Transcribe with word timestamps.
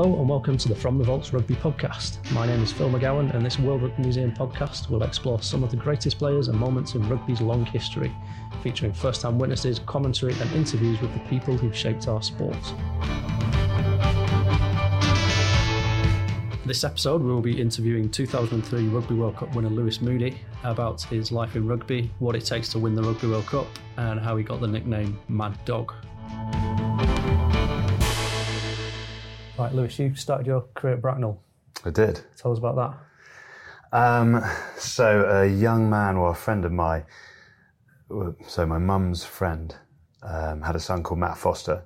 Hello 0.00 0.20
and 0.20 0.28
welcome 0.28 0.56
to 0.56 0.68
the 0.68 0.76
From 0.76 0.96
the 0.96 1.02
Vaults 1.02 1.32
Rugby 1.32 1.56
podcast. 1.56 2.18
My 2.30 2.46
name 2.46 2.62
is 2.62 2.70
Phil 2.70 2.88
McGowan, 2.88 3.34
and 3.34 3.44
this 3.44 3.58
World 3.58 3.82
Rugby 3.82 4.02
Museum 4.02 4.30
podcast 4.30 4.88
will 4.90 5.02
explore 5.02 5.42
some 5.42 5.64
of 5.64 5.72
the 5.72 5.76
greatest 5.76 6.18
players 6.18 6.46
and 6.46 6.56
moments 6.56 6.94
in 6.94 7.08
rugby's 7.08 7.40
long 7.40 7.66
history, 7.66 8.14
featuring 8.62 8.92
first 8.92 9.22
hand 9.22 9.40
witnesses, 9.40 9.80
commentary, 9.80 10.34
and 10.34 10.52
interviews 10.52 11.00
with 11.00 11.12
the 11.14 11.18
people 11.28 11.56
who've 11.56 11.76
shaped 11.76 12.06
our 12.06 12.22
sport. 12.22 12.56
This 16.64 16.84
episode, 16.84 17.20
we 17.20 17.32
will 17.32 17.40
be 17.40 17.60
interviewing 17.60 18.08
2003 18.08 18.86
Rugby 18.86 19.16
World 19.16 19.34
Cup 19.34 19.52
winner 19.56 19.68
Lewis 19.68 20.00
Moody 20.00 20.38
about 20.62 21.02
his 21.02 21.32
life 21.32 21.56
in 21.56 21.66
rugby, 21.66 22.08
what 22.20 22.36
it 22.36 22.44
takes 22.44 22.68
to 22.68 22.78
win 22.78 22.94
the 22.94 23.02
Rugby 23.02 23.26
World 23.26 23.46
Cup, 23.46 23.66
and 23.96 24.20
how 24.20 24.36
he 24.36 24.44
got 24.44 24.60
the 24.60 24.68
nickname 24.68 25.18
Mad 25.26 25.58
Dog. 25.64 25.92
Right, 29.58 29.74
Lewis, 29.74 29.98
you 29.98 30.14
started 30.14 30.46
your 30.46 30.60
career 30.74 30.94
at 30.94 31.02
Bracknell. 31.02 31.42
I 31.84 31.90
did. 31.90 32.20
Tell 32.36 32.52
us 32.52 32.58
about 32.58 32.76
that. 33.90 33.98
Um, 33.98 34.44
so 34.76 35.24
a 35.24 35.46
young 35.46 35.90
man 35.90 36.16
or 36.16 36.30
a 36.30 36.34
friend 36.34 36.64
of 36.64 36.70
mine, 36.70 37.04
so 38.46 38.64
my 38.66 38.78
mum's 38.78 39.24
friend, 39.24 39.74
um, 40.22 40.62
had 40.62 40.76
a 40.76 40.80
son 40.80 41.02
called 41.02 41.18
Matt 41.18 41.36
Foster, 41.36 41.82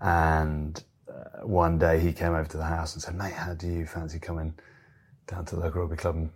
and 0.00 0.82
uh, 1.06 1.44
one 1.46 1.78
day 1.78 2.00
he 2.00 2.10
came 2.10 2.32
over 2.32 2.48
to 2.48 2.56
the 2.56 2.64
house 2.64 2.94
and 2.94 3.02
said, 3.02 3.16
"Mate, 3.16 3.34
how 3.34 3.52
do 3.52 3.66
you 3.66 3.84
fancy 3.84 4.18
coming 4.18 4.54
down 5.26 5.44
to 5.44 5.56
the 5.56 5.60
local 5.60 5.82
rugby 5.82 5.96
club 5.96 6.14
and 6.14 6.30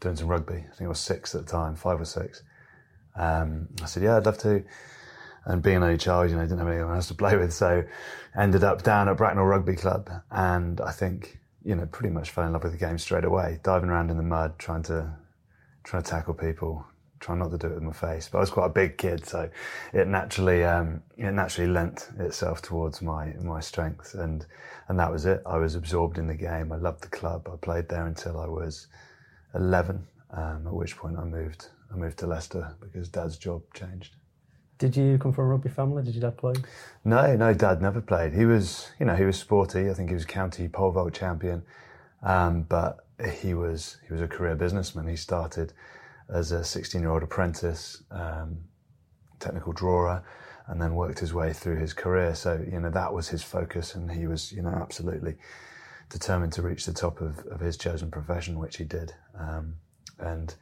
doing 0.00 0.16
some 0.16 0.28
rugby?" 0.28 0.54
I 0.56 0.74
think 0.74 0.82
I 0.82 0.88
was 0.88 1.00
six 1.00 1.34
at 1.34 1.44
the 1.44 1.52
time, 1.52 1.76
five 1.76 2.00
or 2.00 2.06
six. 2.06 2.42
Um, 3.14 3.68
I 3.82 3.86
said, 3.86 4.02
"Yeah, 4.02 4.16
I'd 4.16 4.24
love 4.24 4.38
to." 4.38 4.64
And 5.46 5.62
being 5.62 5.82
only 5.82 5.98
child, 5.98 6.30
you 6.30 6.36
know, 6.36 6.42
didn't 6.42 6.58
have 6.58 6.68
anyone 6.68 6.94
else 6.94 7.08
to 7.08 7.14
play 7.14 7.36
with, 7.36 7.52
so 7.52 7.84
ended 8.36 8.64
up 8.64 8.82
down 8.82 9.08
at 9.08 9.16
Bracknell 9.16 9.44
Rugby 9.44 9.76
Club, 9.76 10.10
and 10.30 10.80
I 10.80 10.90
think 10.90 11.38
you 11.64 11.74
know 11.74 11.86
pretty 11.86 12.12
much 12.12 12.30
fell 12.30 12.46
in 12.46 12.52
love 12.52 12.62
with 12.62 12.72
the 12.72 12.78
game 12.78 12.98
straight 12.98 13.24
away. 13.24 13.60
Diving 13.62 13.90
around 13.90 14.10
in 14.10 14.16
the 14.16 14.22
mud, 14.22 14.58
trying 14.58 14.82
to 14.84 15.16
trying 15.82 16.02
to 16.02 16.10
tackle 16.10 16.34
people, 16.34 16.84
trying 17.20 17.38
not 17.38 17.50
to 17.50 17.58
do 17.58 17.66
it 17.68 17.74
with 17.74 17.82
my 17.82 17.92
face. 17.92 18.28
But 18.30 18.38
I 18.38 18.40
was 18.40 18.50
quite 18.50 18.66
a 18.66 18.70
big 18.70 18.98
kid, 18.98 19.26
so 19.26 19.50
it 19.92 20.08
naturally 20.08 20.64
um, 20.64 21.02
it 21.16 21.30
naturally 21.32 21.70
lent 21.70 22.08
itself 22.18 22.62
towards 22.62 23.02
my 23.02 23.34
my 23.42 23.60
strengths, 23.60 24.14
and 24.14 24.46
and 24.88 24.98
that 24.98 25.12
was 25.12 25.26
it. 25.26 25.42
I 25.46 25.58
was 25.58 25.74
absorbed 25.74 26.18
in 26.18 26.26
the 26.26 26.34
game. 26.34 26.72
I 26.72 26.76
loved 26.76 27.02
the 27.02 27.08
club. 27.08 27.48
I 27.52 27.56
played 27.56 27.88
there 27.88 28.06
until 28.06 28.40
I 28.40 28.46
was 28.46 28.86
eleven, 29.54 30.06
um, 30.30 30.66
at 30.66 30.72
which 30.72 30.96
point 30.96 31.18
I 31.18 31.24
moved 31.24 31.68
I 31.92 31.96
moved 31.96 32.18
to 32.18 32.26
Leicester 32.26 32.74
because 32.80 33.08
Dad's 33.08 33.36
job 33.36 33.62
changed. 33.72 34.16
Did 34.78 34.96
you 34.96 35.18
come 35.18 35.32
from 35.32 35.44
a 35.44 35.48
rugby 35.48 35.68
family? 35.68 36.02
Did 36.02 36.14
your 36.14 36.22
dad 36.22 36.36
play? 36.36 36.54
No, 37.04 37.36
no, 37.36 37.54
Dad 37.54 37.80
never 37.80 38.00
played. 38.00 38.32
He 38.32 38.44
was, 38.44 38.90
you 38.98 39.06
know, 39.06 39.14
he 39.14 39.24
was 39.24 39.38
sporty. 39.38 39.88
I 39.88 39.94
think 39.94 40.08
he 40.08 40.14
was 40.14 40.24
county 40.24 40.68
pole 40.68 40.90
vault 40.90 41.14
champion, 41.14 41.62
um, 42.22 42.62
but 42.62 43.06
he 43.40 43.54
was 43.54 43.98
he 44.06 44.12
was 44.12 44.20
a 44.20 44.26
career 44.26 44.56
businessman. 44.56 45.06
He 45.06 45.16
started 45.16 45.72
as 46.28 46.50
a 46.50 46.60
16-year-old 46.60 47.22
apprentice, 47.22 48.02
um, 48.10 48.58
technical 49.38 49.72
drawer, 49.72 50.24
and 50.66 50.80
then 50.80 50.94
worked 50.94 51.20
his 51.20 51.32
way 51.32 51.52
through 51.52 51.76
his 51.76 51.92
career. 51.92 52.34
So 52.34 52.64
you 52.68 52.80
know 52.80 52.90
that 52.90 53.12
was 53.12 53.28
his 53.28 53.42
focus, 53.44 53.94
and 53.94 54.10
he 54.10 54.26
was, 54.26 54.50
you 54.50 54.62
know, 54.62 54.70
absolutely 54.70 55.36
determined 56.10 56.52
to 56.54 56.62
reach 56.62 56.84
the 56.84 56.92
top 56.92 57.20
of, 57.20 57.38
of 57.46 57.60
his 57.60 57.76
chosen 57.76 58.10
profession, 58.10 58.58
which 58.58 58.76
he 58.78 58.84
did. 58.84 59.14
Um, 59.38 59.76
and 60.18 60.54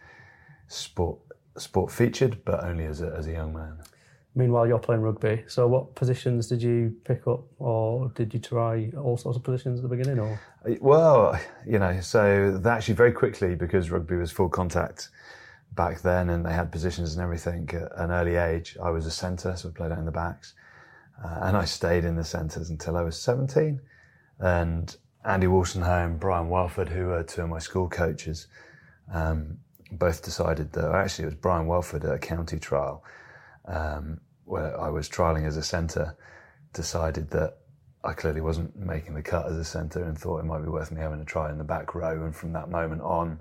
sport 0.68 1.18
sport 1.56 1.90
featured, 1.90 2.44
but 2.44 2.62
only 2.62 2.84
as 2.84 3.00
a 3.00 3.14
as 3.16 3.26
a 3.26 3.32
young 3.32 3.54
man. 3.54 3.78
Meanwhile, 4.34 4.66
you're 4.66 4.78
playing 4.78 5.02
rugby. 5.02 5.44
So, 5.46 5.66
what 5.66 5.94
positions 5.94 6.46
did 6.46 6.62
you 6.62 6.96
pick 7.04 7.26
up, 7.26 7.42
or 7.58 8.10
did 8.14 8.32
you 8.32 8.40
try 8.40 8.90
all 8.96 9.18
sorts 9.18 9.36
of 9.36 9.44
positions 9.44 9.78
at 9.78 9.82
the 9.82 9.94
beginning? 9.94 10.18
Or 10.18 10.40
Well, 10.80 11.38
you 11.66 11.78
know, 11.78 12.00
so 12.00 12.56
that 12.56 12.78
actually 12.78 12.94
very 12.94 13.12
quickly 13.12 13.54
because 13.54 13.90
rugby 13.90 14.16
was 14.16 14.30
full 14.30 14.48
contact 14.48 15.10
back 15.72 16.00
then, 16.00 16.30
and 16.30 16.46
they 16.46 16.52
had 16.52 16.72
positions 16.72 17.12
and 17.12 17.22
everything 17.22 17.68
at 17.74 17.92
an 17.96 18.10
early 18.10 18.36
age. 18.36 18.78
I 18.82 18.88
was 18.88 19.04
a 19.04 19.10
centre, 19.10 19.54
so 19.54 19.68
I 19.68 19.72
played 19.72 19.92
out 19.92 19.98
in 19.98 20.06
the 20.06 20.12
backs, 20.12 20.54
uh, 21.22 21.40
and 21.42 21.56
I 21.56 21.66
stayed 21.66 22.04
in 22.06 22.16
the 22.16 22.24
centres 22.24 22.70
until 22.70 22.96
I 22.96 23.02
was 23.02 23.18
seventeen. 23.18 23.82
And 24.38 24.96
Andy 25.26 25.46
Wolstenholme, 25.46 26.18
Brian 26.18 26.48
Welford, 26.48 26.88
who 26.88 27.08
were 27.08 27.22
two 27.22 27.42
of 27.42 27.50
my 27.50 27.58
school 27.58 27.86
coaches, 27.86 28.46
um, 29.12 29.58
both 29.92 30.22
decided 30.22 30.72
that 30.72 30.90
actually 30.90 31.24
it 31.24 31.26
was 31.26 31.34
Brian 31.34 31.66
Welford 31.66 32.04
at 32.06 32.14
a 32.14 32.18
county 32.18 32.58
trial 32.58 33.04
um, 33.66 34.20
where 34.44 34.78
I 34.80 34.88
was 34.90 35.08
trialing 35.08 35.46
as 35.46 35.56
a 35.56 35.62
centre, 35.62 36.16
decided 36.72 37.30
that 37.30 37.58
I 38.04 38.12
clearly 38.14 38.40
wasn't 38.40 38.74
making 38.76 39.14
the 39.14 39.22
cut 39.22 39.46
as 39.46 39.56
a 39.56 39.64
centre 39.64 40.02
and 40.02 40.18
thought 40.18 40.38
it 40.40 40.44
might 40.44 40.62
be 40.62 40.68
worth 40.68 40.90
me 40.90 41.00
having 41.00 41.20
a 41.20 41.24
try 41.24 41.50
in 41.50 41.58
the 41.58 41.64
back 41.64 41.94
row. 41.94 42.24
And 42.24 42.34
from 42.34 42.52
that 42.54 42.68
moment 42.70 43.00
on, 43.02 43.40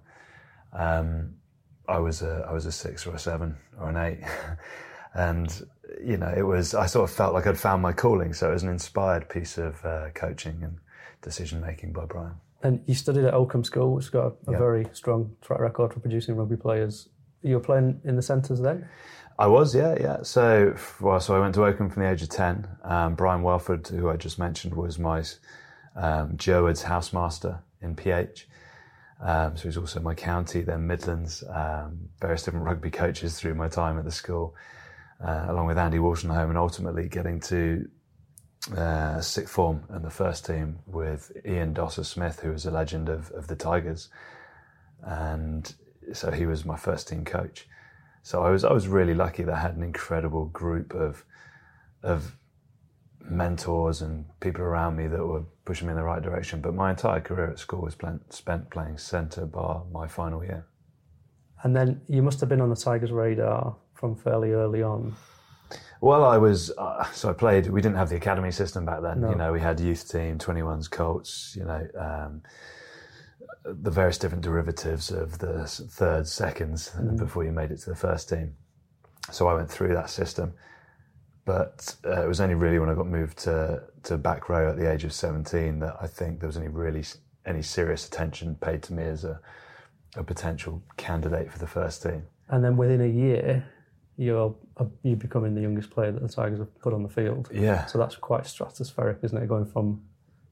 um, 0.73 1.35
I 1.87 1.99
was 1.99 2.21
a 2.21 2.45
I 2.47 2.53
was 2.53 2.65
a 2.65 2.71
six 2.71 3.05
or 3.07 3.15
a 3.15 3.19
seven 3.19 3.57
or 3.79 3.89
an 3.89 3.97
eight, 3.97 4.19
and 5.13 5.65
you 6.03 6.17
know 6.17 6.31
it 6.35 6.43
was 6.43 6.73
I 6.73 6.85
sort 6.85 7.09
of 7.09 7.15
felt 7.15 7.33
like 7.33 7.47
I'd 7.47 7.57
found 7.59 7.81
my 7.81 7.91
calling. 7.93 8.33
So 8.33 8.49
it 8.49 8.53
was 8.53 8.63
an 8.63 8.69
inspired 8.69 9.27
piece 9.29 9.57
of 9.57 9.83
uh, 9.85 10.09
coaching 10.13 10.63
and 10.63 10.77
decision 11.21 11.59
making 11.61 11.91
by 11.93 12.05
Brian. 12.05 12.35
and 12.63 12.81
you 12.85 12.93
studied 12.95 13.25
at 13.25 13.33
Oakham 13.33 13.63
School, 13.63 13.93
which 13.95 14.05
has 14.05 14.09
got 14.09 14.25
a, 14.25 14.29
a 14.47 14.51
Yeah. 14.53 14.57
very 14.57 14.87
strong 14.93 15.35
track 15.41 15.59
record 15.59 15.93
for 15.93 15.99
producing 15.99 16.35
rugby 16.35 16.55
players. 16.57 17.09
You 17.41 17.55
were 17.55 17.61
playing 17.61 18.01
in 18.03 18.15
the 18.15 18.21
centres 18.21 18.61
then. 18.61 18.87
I 19.39 19.47
was, 19.47 19.73
yeah, 19.73 19.95
yeah. 19.99 20.23
So, 20.23 20.75
well, 20.99 21.19
so 21.19 21.35
I 21.35 21.39
went 21.39 21.55
to 21.55 21.65
Oakham 21.65 21.89
from 21.89 22.03
the 22.03 22.09
age 22.09 22.21
of 22.21 22.29
10. 22.29 22.67
Um, 22.83 23.15
Brian 23.15 23.41
Welford, 23.41 23.87
who 23.87 24.09
I 24.09 24.15
just 24.15 24.37
mentioned, 24.37 24.75
was 24.75 24.99
my 24.99 25.19
um, 25.95 26.37
housemaster 26.37 27.59
in 27.81 27.95
PH. 27.95 28.47
Um, 29.21 29.55
so 29.55 29.63
he's 29.63 29.77
also 29.77 29.99
my 29.99 30.15
county, 30.15 30.61
then 30.61 30.87
Midlands, 30.87 31.43
um, 31.49 32.09
various 32.19 32.43
different 32.43 32.65
rugby 32.65 32.89
coaches 32.89 33.39
through 33.39 33.53
my 33.55 33.67
time 33.67 33.99
at 33.99 34.03
the 34.05 34.11
school, 34.11 34.55
uh, 35.23 35.45
along 35.47 35.67
with 35.67 35.77
Andy 35.77 35.99
Wolstenholme, 35.99 36.49
and 36.49 36.57
ultimately 36.57 37.07
getting 37.07 37.39
to 37.41 37.87
uh, 38.75 39.21
sixth 39.21 39.53
form 39.53 39.83
and 39.89 40.03
the 40.03 40.09
first 40.09 40.45
team 40.45 40.79
with 40.87 41.31
Ian 41.45 41.73
Dosser 41.73 42.03
Smith, 42.03 42.39
who 42.39 42.51
was 42.51 42.65
a 42.65 42.71
legend 42.71 43.09
of, 43.09 43.31
of 43.31 43.47
the 43.47 43.55
Tigers. 43.55 44.09
And 45.03 45.73
so 46.13 46.31
he 46.31 46.45
was 46.45 46.65
my 46.65 46.77
first 46.77 47.07
team 47.07 47.23
coach. 47.23 47.67
So 48.23 48.43
I 48.43 48.49
was 48.49 48.63
I 48.63 48.71
was 48.71 48.87
really 48.87 49.13
lucky 49.13 49.43
that 49.43 49.55
I 49.55 49.59
had 49.59 49.75
an 49.75 49.83
incredible 49.83 50.45
group 50.45 50.93
of 50.93 51.23
of 52.03 52.35
mentors 53.19 54.01
and 54.01 54.25
people 54.39 54.63
around 54.63 54.95
me 54.95 55.07
that 55.07 55.25
were 55.25 55.43
pushing 55.65 55.87
me 55.87 55.91
in 55.91 55.97
the 55.97 56.03
right 56.03 56.21
direction. 56.21 56.61
But 56.61 56.73
my 56.73 56.89
entire 56.91 57.21
career 57.21 57.49
at 57.51 57.59
school 57.59 57.81
was 57.81 57.95
plan- 57.95 58.21
spent 58.29 58.69
playing 58.69 58.97
centre 58.97 59.45
bar 59.45 59.83
my 59.91 60.07
final 60.07 60.43
year. 60.43 60.65
And 61.63 61.75
then 61.75 62.01
you 62.07 62.23
must 62.23 62.39
have 62.39 62.49
been 62.49 62.61
on 62.61 62.69
the 62.69 62.75
Tigers' 62.75 63.11
radar 63.11 63.75
from 63.93 64.15
fairly 64.15 64.51
early 64.51 64.81
on. 64.81 65.15
Well, 66.01 66.23
I 66.23 66.37
was 66.37 66.71
uh, 66.77 67.05
so 67.11 67.29
I 67.29 67.33
played. 67.33 67.67
We 67.67 67.81
didn't 67.81 67.97
have 67.97 68.09
the 68.09 68.15
academy 68.15 68.51
system 68.51 68.85
back 68.85 69.01
then. 69.01 69.21
No. 69.21 69.29
You 69.29 69.35
know, 69.35 69.53
we 69.53 69.61
had 69.61 69.79
youth 69.79 70.09
team, 70.11 70.37
twenty 70.39 70.63
ones, 70.63 70.87
Colts. 70.87 71.55
You 71.55 71.65
know, 71.65 71.87
um, 71.97 72.41
the 73.63 73.91
various 73.91 74.17
different 74.17 74.43
derivatives 74.43 75.11
of 75.11 75.39
the 75.39 75.65
third 75.67 76.27
seconds 76.27 76.91
before 77.17 77.43
you 77.43 77.51
made 77.51 77.71
it 77.71 77.77
to 77.77 77.89
the 77.89 77.95
first 77.95 78.29
team. 78.29 78.55
So 79.31 79.47
I 79.47 79.53
went 79.53 79.69
through 79.69 79.93
that 79.93 80.09
system. 80.09 80.53
but 81.45 81.95
uh, 82.05 82.23
it 82.23 82.27
was 82.27 82.39
only 82.39 82.55
really 82.55 82.79
when 82.79 82.89
I 82.89 82.93
got 82.93 83.07
moved 83.07 83.37
to 83.39 83.83
to 84.03 84.17
back 84.17 84.49
row 84.49 84.69
at 84.69 84.77
the 84.77 84.91
age 84.91 85.03
of 85.03 85.13
17 85.13 85.79
that 85.79 85.95
I 86.01 86.07
think 86.07 86.39
there 86.39 86.47
was 86.47 86.57
any 86.57 86.67
really 86.67 87.03
any 87.45 87.61
serious 87.61 88.07
attention 88.07 88.55
paid 88.55 88.83
to 88.83 88.93
me 88.93 89.03
as 89.03 89.23
a 89.25 89.39
a 90.15 90.23
potential 90.23 90.81
candidate 90.97 91.51
for 91.51 91.59
the 91.59 91.67
first 91.67 92.03
team. 92.03 92.23
And 92.49 92.63
then 92.63 92.75
within 92.77 93.01
a 93.01 93.07
year, 93.07 93.65
you're 94.17 94.53
uh, 94.77 94.85
you 95.03 95.15
becoming 95.15 95.55
the 95.55 95.61
youngest 95.61 95.89
player 95.89 96.11
that 96.11 96.21
the 96.21 96.27
Tigers 96.27 96.59
have 96.59 96.79
put 96.79 96.93
on 96.93 97.01
the 97.03 97.09
field. 97.09 97.49
Yeah. 97.53 97.85
So 97.85 97.97
that's 97.97 98.15
quite 98.15 98.43
stratospheric, 98.43 99.23
isn't 99.23 99.37
it? 99.37 99.47
Going 99.47 99.65
from 99.65 100.01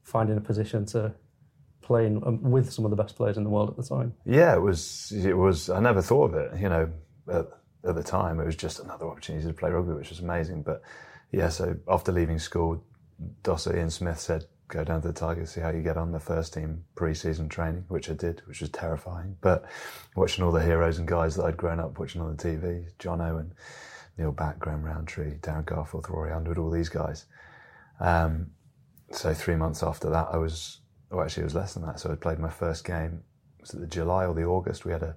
finding 0.02 0.36
a 0.38 0.40
position 0.40 0.86
to 0.86 1.12
playing 1.90 2.22
um, 2.24 2.40
with 2.40 2.70
some 2.70 2.84
of 2.84 2.92
the 2.92 2.96
best 2.96 3.16
players 3.16 3.36
in 3.36 3.42
the 3.42 3.50
world 3.50 3.68
at 3.68 3.76
the 3.76 3.82
time. 3.82 4.14
Yeah, 4.24 4.54
it 4.54 4.60
was. 4.60 5.12
It 5.12 5.36
was. 5.36 5.68
I 5.68 5.80
never 5.80 6.00
thought 6.00 6.32
of 6.32 6.34
it. 6.34 6.60
You 6.60 6.68
know, 6.68 6.88
at, 7.28 7.46
at 7.84 7.96
the 7.96 8.04
time, 8.04 8.38
it 8.38 8.46
was 8.46 8.54
just 8.54 8.78
another 8.78 9.06
opportunity 9.06 9.44
to 9.44 9.52
play 9.52 9.70
rugby, 9.70 9.94
which 9.94 10.10
was 10.10 10.20
amazing. 10.20 10.62
But 10.62 10.82
yeah, 11.32 11.48
so 11.48 11.74
after 11.88 12.12
leaving 12.12 12.38
school, 12.38 12.84
Dosser 13.42 13.76
Ian 13.76 13.90
Smith 13.90 14.20
said, 14.20 14.44
"Go 14.68 14.84
down 14.84 15.02
to 15.02 15.08
the 15.08 15.14
Tigers, 15.14 15.50
see 15.50 15.60
how 15.60 15.70
you 15.70 15.82
get 15.82 15.96
on 15.96 16.12
the 16.12 16.20
first 16.20 16.54
team 16.54 16.84
pre-season 16.94 17.48
training," 17.48 17.86
which 17.88 18.08
I 18.08 18.12
did, 18.12 18.42
which 18.46 18.60
was 18.60 18.70
terrifying. 18.70 19.36
But 19.40 19.64
watching 20.14 20.44
all 20.44 20.52
the 20.52 20.62
heroes 20.62 20.98
and 20.98 21.08
guys 21.08 21.34
that 21.34 21.44
I'd 21.44 21.56
grown 21.56 21.80
up 21.80 21.98
watching 21.98 22.20
on 22.20 22.36
the 22.36 22.40
TV, 22.40 22.86
John 23.00 23.20
Owen, 23.20 23.52
Neil 24.16 24.30
Back, 24.30 24.60
Graham 24.60 24.84
Rowntree, 24.84 25.38
Darren 25.40 25.64
Garforth, 25.64 26.08
Rory 26.08 26.30
Underwood, 26.30 26.58
all 26.58 26.70
these 26.70 26.88
guys. 26.88 27.26
Um, 27.98 28.52
so 29.10 29.34
three 29.34 29.56
months 29.56 29.82
after 29.82 30.08
that, 30.10 30.28
I 30.30 30.36
was, 30.36 30.78
well, 31.10 31.24
actually, 31.24 31.42
it 31.42 31.46
was 31.46 31.54
less 31.54 31.74
than 31.74 31.84
that. 31.86 32.00
So 32.00 32.10
I 32.10 32.14
played 32.14 32.38
my 32.38 32.50
first 32.50 32.84
game. 32.84 33.22
Was 33.60 33.74
it 33.74 33.80
the 33.80 33.86
July 33.86 34.26
or 34.26 34.34
the 34.34 34.44
August? 34.44 34.84
We 34.84 34.92
had 34.92 35.02
a, 35.02 35.16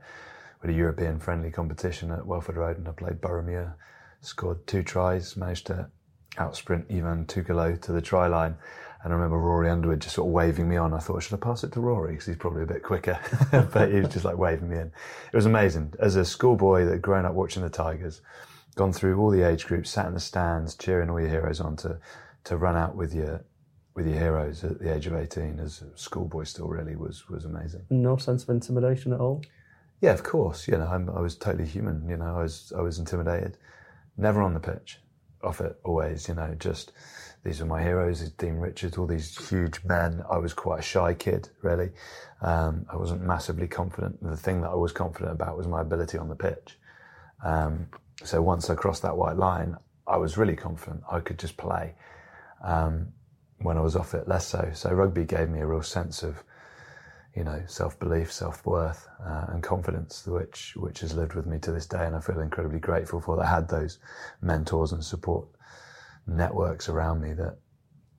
we 0.61 0.67
had 0.67 0.75
a 0.75 0.77
European 0.77 1.19
friendly 1.19 1.51
competition 1.51 2.11
at 2.11 2.25
Welford 2.25 2.57
Road, 2.57 2.77
and 2.77 2.87
I 2.87 2.91
played 2.91 3.21
Boroughmuir. 3.21 3.73
Scored 4.21 4.65
two 4.65 4.83
tries, 4.83 5.37
managed 5.37 5.67
to 5.67 5.89
outsprint 6.37 6.85
Ivan 6.89 7.25
Tukalo 7.25 7.79
to 7.81 7.91
the 7.91 8.01
try 8.01 8.27
line. 8.27 8.55
And 9.03 9.11
I 9.11 9.15
remember 9.15 9.37
Rory 9.37 9.69
Underwood 9.69 9.99
just 9.99 10.15
sort 10.15 10.27
of 10.27 10.33
waving 10.33 10.69
me 10.69 10.77
on. 10.77 10.93
I 10.93 10.99
thought, 10.99 11.21
should 11.21 11.33
I 11.33 11.37
pass 11.37 11.63
it 11.65 11.73
to 11.73 11.81
Rory? 11.81 12.13
Because 12.13 12.25
he's 12.25 12.37
probably 12.37 12.63
a 12.63 12.67
bit 12.67 12.83
quicker. 12.83 13.19
but 13.73 13.91
he 13.91 13.99
was 13.99 14.13
just 14.13 14.23
like 14.23 14.37
waving 14.37 14.69
me 14.69 14.77
in. 14.77 14.87
It 15.31 15.35
was 15.35 15.45
amazing. 15.45 15.93
As 15.99 16.15
a 16.15 16.23
schoolboy 16.23 16.85
that 16.85 16.91
had 16.91 17.01
grown 17.01 17.25
up 17.25 17.33
watching 17.33 17.63
the 17.63 17.69
Tigers, 17.69 18.21
gone 18.75 18.93
through 18.93 19.19
all 19.19 19.29
the 19.29 19.43
age 19.43 19.65
groups, 19.65 19.89
sat 19.89 20.07
in 20.07 20.13
the 20.13 20.21
stands, 20.21 20.75
cheering 20.75 21.09
all 21.09 21.19
your 21.19 21.29
heroes 21.29 21.59
on 21.59 21.75
to, 21.77 21.99
to 22.45 22.55
run 22.55 22.77
out 22.77 22.95
with 22.95 23.13
your 23.13 23.43
with 23.95 24.07
your 24.07 24.17
heroes 24.17 24.63
at 24.63 24.79
the 24.79 24.93
age 24.93 25.05
of 25.07 25.13
18 25.13 25.59
as 25.59 25.81
a 25.81 25.97
schoolboy 25.97 26.43
still 26.43 26.67
really 26.67 26.95
was 26.95 27.29
was 27.29 27.45
amazing. 27.45 27.85
No 27.89 28.17
sense 28.17 28.43
of 28.43 28.49
intimidation 28.49 29.13
at 29.13 29.19
all. 29.19 29.43
Yeah, 30.01 30.11
of 30.11 30.23
course. 30.23 30.67
You 30.67 30.77
know, 30.77 30.87
I'm, 30.87 31.09
I 31.09 31.21
was 31.21 31.35
totally 31.35 31.65
human. 31.65 32.07
You 32.09 32.17
know, 32.17 32.35
I 32.37 32.41
was 32.41 32.73
I 32.77 32.81
was 32.81 32.99
intimidated. 32.99 33.57
Never 34.17 34.41
on 34.41 34.53
the 34.53 34.59
pitch, 34.59 34.99
off 35.43 35.61
it 35.61 35.79
always. 35.83 36.27
You 36.27 36.35
know, 36.35 36.55
just 36.57 36.91
these 37.43 37.59
were 37.59 37.65
my 37.65 37.81
heroes. 37.81 38.21
Dean 38.31 38.55
Richards, 38.55 38.97
all 38.97 39.07
these 39.07 39.49
huge 39.49 39.83
men. 39.83 40.23
I 40.29 40.37
was 40.37 40.53
quite 40.53 40.79
a 40.79 40.83
shy 40.83 41.13
kid, 41.13 41.49
really. 41.61 41.91
Um, 42.41 42.85
I 42.91 42.97
wasn't 42.97 43.21
massively 43.21 43.67
confident. 43.67 44.21
The 44.21 44.37
thing 44.37 44.61
that 44.61 44.69
I 44.69 44.75
was 44.75 44.91
confident 44.91 45.31
about 45.31 45.57
was 45.57 45.67
my 45.67 45.81
ability 45.81 46.17
on 46.17 46.29
the 46.29 46.35
pitch. 46.35 46.77
Um, 47.43 47.87
so 48.23 48.41
once 48.41 48.69
I 48.69 48.75
crossed 48.75 49.01
that 49.01 49.17
white 49.17 49.37
line, 49.37 49.75
I 50.07 50.17
was 50.17 50.37
really 50.37 50.55
confident. 50.55 51.03
I 51.11 51.19
could 51.19 51.37
just 51.37 51.57
play. 51.57 51.95
Um, 52.63 53.09
when 53.63 53.77
I 53.77 53.81
was 53.81 53.95
off 53.95 54.13
it, 54.13 54.27
less 54.27 54.47
so. 54.47 54.69
So 54.73 54.91
rugby 54.91 55.25
gave 55.25 55.49
me 55.49 55.61
a 55.61 55.65
real 55.65 55.81
sense 55.81 56.23
of, 56.23 56.43
you 57.35 57.43
know, 57.43 57.63
self-belief, 57.67 58.31
self-worth, 58.31 59.07
uh, 59.25 59.45
and 59.49 59.63
confidence, 59.63 60.27
which 60.27 60.75
which 60.75 60.99
has 60.99 61.13
lived 61.13 61.33
with 61.33 61.45
me 61.45 61.57
to 61.59 61.71
this 61.71 61.87
day, 61.87 62.05
and 62.05 62.15
I 62.15 62.19
feel 62.19 62.39
incredibly 62.39 62.79
grateful 62.79 63.19
for 63.19 63.37
that. 63.37 63.45
I 63.45 63.49
had 63.49 63.67
those 63.67 63.99
mentors 64.41 64.91
and 64.91 65.03
support 65.03 65.47
networks 66.27 66.89
around 66.89 67.21
me 67.21 67.33
that 67.33 67.57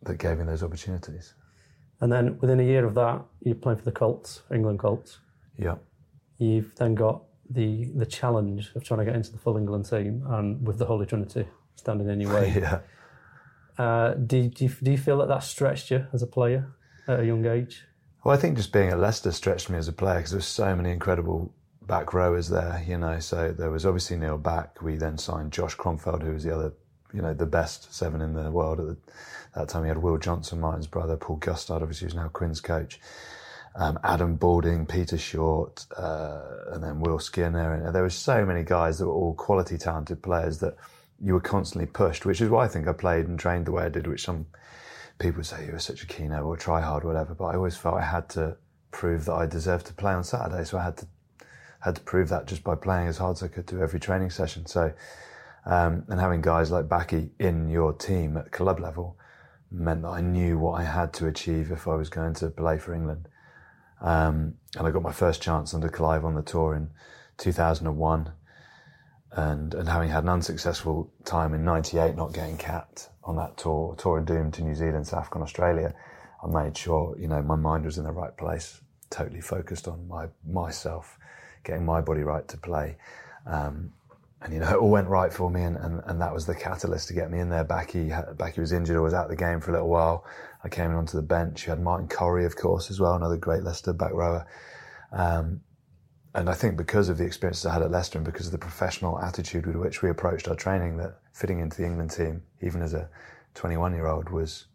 that 0.03 0.19
gave 0.19 0.39
me 0.39 0.45
those 0.45 0.63
opportunities. 0.63 1.35
And 2.01 2.13
then 2.13 2.39
within 2.41 2.61
a 2.61 2.65
year 2.65 2.85
of 2.85 2.95
that, 2.95 3.23
you're 3.41 3.55
playing 3.55 3.79
for 3.79 3.85
the 3.85 3.93
Colts, 3.93 4.43
England 4.53 4.79
Colts. 4.79 5.21
Yeah. 5.59 5.77
You've 6.39 6.75
then 6.77 6.95
got 6.95 7.23
the 7.49 7.91
the 7.95 8.07
challenge 8.07 8.73
of 8.75 8.85
trying 8.85 8.99
to 8.99 9.05
get 9.05 9.15
into 9.15 9.33
the 9.33 9.39
full 9.39 9.57
England 9.57 9.89
team, 9.89 10.25
and 10.29 10.67
with 10.67 10.79
the 10.79 10.87
Holy 10.87 11.07
Trinity 11.07 11.47
standing 11.77 12.09
in 12.09 12.21
your 12.21 12.35
way. 12.35 12.53
Yeah. 12.61 12.81
Uh, 13.79 14.15
do, 14.15 14.49
do, 14.49 14.65
you, 14.65 14.71
do 14.83 14.91
you 14.91 14.99
feel 14.99 15.19
that 15.19 15.29
that 15.29 15.43
stretched 15.43 15.91
you 15.91 16.07
as 16.13 16.23
a 16.23 16.27
player 16.27 16.73
at 17.09 17.21
a 17.21 17.27
young 17.27 17.45
age? 17.47 17.85
Well, 18.25 18.35
I 18.35 18.41
think 18.41 18.57
just 18.57 18.73
being 18.73 18.89
at 18.89 18.99
Leicester 18.99 19.33
stretched 19.33 19.69
me 19.69 19.77
as 19.77 19.89
a 19.89 19.93
player 19.93 20.17
because 20.17 20.31
there 20.31 20.39
was 20.39 20.47
so 20.47 20.75
many 20.75 20.91
incredible 20.91 21.53
back 21.87 22.15
rowers 22.15 22.49
there, 22.49 22.83
you 22.87 22.97
know. 22.97 23.19
So 23.19 23.53
there 23.53 23.71
was 23.71 23.85
obviously 23.85 24.17
Neil 24.17 24.39
Back. 24.39 24.81
We 24.81 24.97
then 24.97 25.19
signed 25.19 25.53
Josh 25.53 25.77
Kronfeld, 25.77 26.23
who 26.23 26.33
was 26.33 26.45
the 26.45 26.55
other, 26.55 26.73
you 27.13 27.21
know, 27.21 27.35
the 27.35 27.47
best 27.47 27.95
seven 27.95 28.21
in 28.21 28.33
the 28.33 28.51
world 28.51 28.81
at 28.81 28.87
the, 28.87 28.97
that 29.55 29.69
time. 29.69 29.83
We 29.83 29.89
had 29.89 29.99
Will 29.99 30.19
Johnson, 30.19 30.61
Martin's 30.61 30.87
brother, 30.87 31.17
Paul 31.17 31.37
Gustard, 31.37 31.83
obviously, 31.83 32.07
who's 32.07 32.15
now 32.15 32.29
Quins 32.29 32.61
coach. 32.61 32.99
Um, 33.77 33.99
Adam 34.05 34.37
Balding, 34.37 34.87
Peter 34.87 35.19
Short, 35.19 35.85
uh, 35.97 36.41
and 36.69 36.83
then 36.83 37.01
Will 37.01 37.19
Skinner. 37.19 37.75
And 37.75 37.95
there 37.95 38.03
were 38.03 38.11
so 38.11 38.47
many 38.47 38.63
guys 38.63 38.99
that 38.99 39.07
were 39.07 39.13
all 39.13 39.35
quality, 39.35 39.77
talented 39.77 40.23
players 40.23 40.61
that 40.61 40.77
you 41.23 41.35
were 41.35 41.41
constantly 41.41 41.87
pushed, 41.87 42.27
which 42.27 42.41
is 42.41 42.51
why 42.51 42.65
I 42.65 42.69
think 42.69 42.89
I 42.89 42.93
played 42.93 43.27
and 43.27 43.39
trained 43.39 43.67
the 43.67 43.73
way 43.73 43.85
I 43.85 43.89
did, 43.89 44.07
which 44.07 44.25
some 44.25 44.47
people 45.19 45.39
would 45.39 45.47
say 45.47 45.67
you 45.67 45.73
were 45.73 45.79
such 45.79 46.03
a 46.03 46.07
keynote 46.07 46.45
or 46.45 46.57
try 46.57 46.81
hard, 46.81 47.05
or 47.05 47.09
whatever. 47.09 47.35
But 47.35 47.47
I 47.47 47.57
always 47.57 47.77
felt 47.77 47.97
I 47.97 48.05
had 48.05 48.29
to 48.31 48.57
prove 48.91 49.25
that 49.27 49.35
I 49.35 49.47
deserved 49.47 49.87
to 49.87 49.95
play 49.95 50.13
on 50.13 50.25
Saturday, 50.25 50.65
so 50.65 50.79
I 50.79 50.85
had 50.85 50.97
to 50.99 51.07
had 51.85 51.97
to 51.97 52.01
prove 52.03 52.31
that 52.31 52.47
just 52.47 52.65
by 52.65 52.75
playing 52.75 53.09
as 53.09 53.19
hard 53.19 53.37
as 53.37 53.43
I 53.43 53.49
could 53.49 53.67
do 53.67 53.83
every 53.83 54.01
training 54.01 54.31
session. 54.31 54.65
So, 54.65 54.95
um, 55.67 56.05
and 56.09 56.19
having 56.19 56.41
guys 56.41 56.71
like 56.71 56.89
Backy 56.89 57.31
in 57.39 57.69
your 57.69 57.93
team 57.93 58.39
at 58.39 58.51
club 58.51 58.81
level 58.81 59.19
meant 59.71 60.01
that 60.03 60.09
I 60.09 60.23
knew 60.23 60.59
what 60.59 60.81
I 60.81 60.85
had 60.85 61.13
to 61.15 61.27
achieve 61.27 61.71
if 61.71 61.87
I 61.87 61.95
was 61.95 62.09
going 62.09 62.33
to 62.35 62.49
play 62.49 62.79
for 62.79 62.95
England. 62.95 63.29
Um, 64.01 64.55
and 64.77 64.87
I 64.87 64.91
got 64.91 65.03
my 65.03 65.13
first 65.13 65.43
chance 65.43 65.75
under 65.75 65.91
Clive 65.91 66.25
on 66.25 66.35
the 66.35 66.43
tour 66.43 66.75
in 66.75 66.91
2001. 67.37 68.33
And, 69.37 69.75
and 69.75 69.89
having 69.89 70.09
had 70.09 70.23
an 70.23 70.29
unsuccessful 70.29 71.13
time 71.25 71.55
in 71.55 71.65
98 71.65 72.15
not 72.15 72.33
getting 72.33 72.57
capped 72.57 73.09
on 73.25 73.37
that 73.37 73.57
tour, 73.57 73.97
tour 73.97 74.19
of 74.19 74.27
doom 74.27 74.53
to 74.53 74.63
New 74.63 74.77
Zealand, 74.77 75.07
South 75.07 75.21
Africa 75.21 75.39
and 75.39 75.43
Australia, 75.43 75.95
I 76.43 76.47
made 76.47 76.77
sure, 76.77 77.17
you 77.19 77.27
know, 77.27 77.43
my 77.43 77.57
mind 77.57 77.85
was 77.85 77.99
in 77.99 78.05
the 78.05 78.13
right 78.13 78.37
place, 78.37 78.81
totally 79.11 79.41
focused 79.41 79.89
on 79.89 80.07
my, 80.07 80.27
myself, 80.47 81.19
getting 81.65 81.85
my 81.85 82.01
body 82.01 82.23
right 82.23 82.47
to 82.47 82.57
play. 82.57 82.97
Um, 83.47 83.93
and 84.45 84.53
you 84.53 84.61
know, 84.61 84.69
it 84.69 84.77
all 84.77 84.91
went 84.91 85.09
right 85.09 85.33
for 85.33 85.51
me, 85.51 85.63
and, 85.63 85.77
and, 85.79 86.03
and 86.05 86.21
that 86.21 86.33
was 86.33 86.45
the 86.45 86.55
catalyst 86.55 87.09
to 87.09 87.15
get 87.15 87.31
me 87.31 87.41
in 87.41 87.49
there. 87.49 87.65
Backy, 87.65 88.13
Backy 88.37 88.61
was 88.61 88.73
injured 88.73 88.95
or 88.95 89.01
was 89.01 89.15
out 89.15 89.29
the 89.29 89.37
game 89.37 89.59
for 89.59 89.71
a 89.71 89.73
little 89.73 89.89
while. 89.89 90.27
I 90.63 90.69
came 90.69 90.91
in 90.91 90.97
onto 90.97 91.17
the 91.17 91.23
bench. 91.23 91.65
You 91.65 91.71
had 91.71 91.81
Martin 91.81 92.09
Corry, 92.09 92.45
of 92.45 92.55
course, 92.55 92.91
as 92.91 93.01
well, 93.01 93.15
another 93.15 93.39
great 93.39 93.63
Leicester 93.63 93.95
back 93.95 94.13
rower. 94.13 94.47
Um, 95.13 95.63
and 96.35 96.51
I 96.51 96.55
think 96.55 96.77
because 96.77 97.09
of 97.09 97.19
the 97.19 97.25
experiences 97.25 97.65
I 97.67 97.73
had 97.75 97.83
at 97.83 97.91
Leicester 97.91 98.19
and 98.19 98.25
because 98.25 98.47
of 98.47 98.53
the 98.53 98.59
professional 98.59 99.19
attitude 99.21 99.67
with 99.67 99.77
which 99.77 100.03
we 100.03 100.11
approached 100.11 100.49
our 100.49 100.57
training, 100.57 100.97
that 100.97 101.19
fitting 101.33 101.61
into 101.61 101.77
the 101.77 101.87
England 101.87 102.11
team, 102.11 102.43
even 102.61 102.83
as 102.83 102.93
a 102.95 103.09
21 103.55 103.95
year 103.95 104.07
old, 104.07 104.31
was 104.31 104.67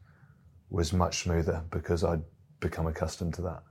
was 0.69 0.93
much 0.93 1.23
smoother 1.23 1.63
because 1.71 2.03
I'd 2.03 2.21
become 2.59 2.85
accustomed 2.87 3.33
to 3.35 3.41
that. 3.41 3.63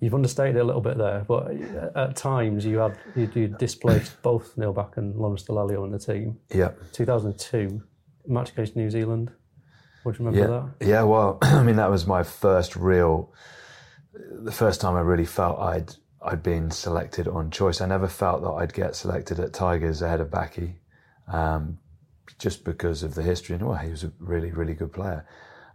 You've 0.00 0.14
understated 0.14 0.56
it 0.56 0.58
a 0.58 0.64
little 0.64 0.80
bit 0.80 0.98
there, 0.98 1.24
but 1.28 1.52
at 1.94 2.16
times 2.16 2.66
you 2.66 2.78
had 2.78 2.98
you, 3.14 3.30
you 3.34 3.48
displaced 3.48 4.20
both 4.22 4.58
Neil 4.58 4.72
Back 4.72 4.96
and 4.96 5.14
Lawrence 5.14 5.44
Dallaglio 5.44 5.84
in 5.84 5.92
the 5.92 5.98
team. 5.98 6.38
Yeah. 6.52 6.72
2002 6.92 7.80
match 8.26 8.50
against 8.50 8.74
New 8.76 8.90
Zealand. 8.90 9.30
Would 10.04 10.18
you 10.18 10.24
remember 10.26 10.52
Yeah, 10.52 10.60
that? 10.80 10.86
yeah. 10.88 11.02
Well, 11.04 11.38
I 11.42 11.62
mean, 11.62 11.76
that 11.76 11.90
was 11.90 12.04
my 12.06 12.24
first 12.24 12.74
real, 12.74 13.32
the 14.12 14.50
first 14.52 14.80
time 14.80 14.96
I 14.96 15.00
really 15.00 15.24
felt 15.24 15.60
I'd 15.60 15.94
I'd 16.24 16.42
been 16.42 16.70
selected 16.70 17.26
on 17.28 17.50
choice. 17.50 17.80
I 17.80 17.86
never 17.86 18.08
felt 18.08 18.42
that 18.42 18.50
I'd 18.50 18.74
get 18.74 18.94
selected 18.94 19.40
at 19.40 19.52
Tigers 19.52 20.02
ahead 20.02 20.20
of 20.20 20.30
Backy, 20.30 20.76
um, 21.28 21.78
just 22.38 22.64
because 22.64 23.02
of 23.02 23.14
the 23.14 23.22
history. 23.22 23.56
And 23.56 23.66
well, 23.66 23.78
he 23.78 23.90
was 23.90 24.04
a 24.04 24.12
really, 24.18 24.50
really 24.52 24.74
good 24.74 24.92
player. 24.92 25.26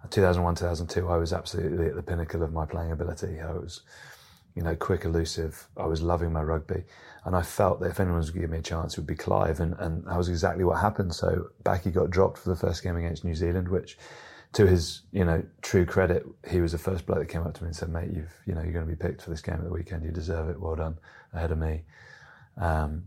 2001, 0.10 0.56
2002, 0.56 1.08
I 1.08 1.18
was 1.18 1.34
absolutely 1.34 1.88
at 1.88 1.96
the 1.96 2.04
pinnacle 2.04 2.44
of 2.44 2.54
my 2.54 2.66
playing 2.66 2.92
ability. 2.92 3.40
I 3.42 3.52
was, 3.52 3.82
you 4.56 4.62
know, 4.62 4.76
quick, 4.76 5.04
elusive. 5.06 5.68
I 5.76 5.86
was 5.86 6.02
loving 6.02 6.32
my 6.32 6.42
rugby, 6.42 6.84
and 7.26 7.36
I 7.36 7.42
felt 7.42 7.82
that 7.82 7.88
if 7.88 8.00
anyone 8.00 8.20
was 8.20 8.32
to 8.32 8.40
give 8.40 8.50
me 8.50 8.60
a 8.60 8.62
chance, 8.62 8.94
it 8.94 9.00
would 9.00 9.08
be 9.08 9.16
Clive, 9.16 9.60
and 9.60 9.76
and 9.80 10.06
that 10.06 10.18
was 10.18 10.30
exactly 10.30 10.64
what 10.64 10.80
happened. 10.80 11.14
So 11.14 11.50
Backy 11.64 11.92
got 11.92 12.10
dropped 12.10 12.38
for 12.38 12.50
the 12.50 12.56
first 12.56 12.84
game 12.84 12.96
against 12.96 13.26
New 13.26 13.36
Zealand, 13.36 13.68
which 13.68 13.98
to 14.58 14.66
his, 14.66 15.04
you 15.12 15.24
know, 15.24 15.44
true 15.62 15.86
credit, 15.86 16.26
he 16.50 16.62
was 16.62 16.72
the 16.72 16.80
first 16.80 17.06
bloke 17.06 17.20
that 17.20 17.30
came 17.30 17.44
up 17.44 17.54
to 17.54 17.62
me 17.62 17.68
and 17.68 17.76
said, 17.76 17.90
"Mate, 17.90 18.10
you've, 18.12 18.34
you 18.48 18.56
know, 18.56 18.64
you're 18.64 18.74
going 18.74 18.88
to 18.88 18.92
be 18.92 18.96
picked 18.96 19.22
for 19.22 19.30
this 19.30 19.40
game 19.40 19.54
at 19.54 19.64
the 19.64 19.70
weekend. 19.70 20.04
You 20.04 20.10
deserve 20.10 20.50
it. 20.50 20.60
Well 20.60 20.76
done, 20.76 20.98
ahead 21.32 21.52
of 21.52 21.60
me." 21.60 21.84
Um, 22.60 23.04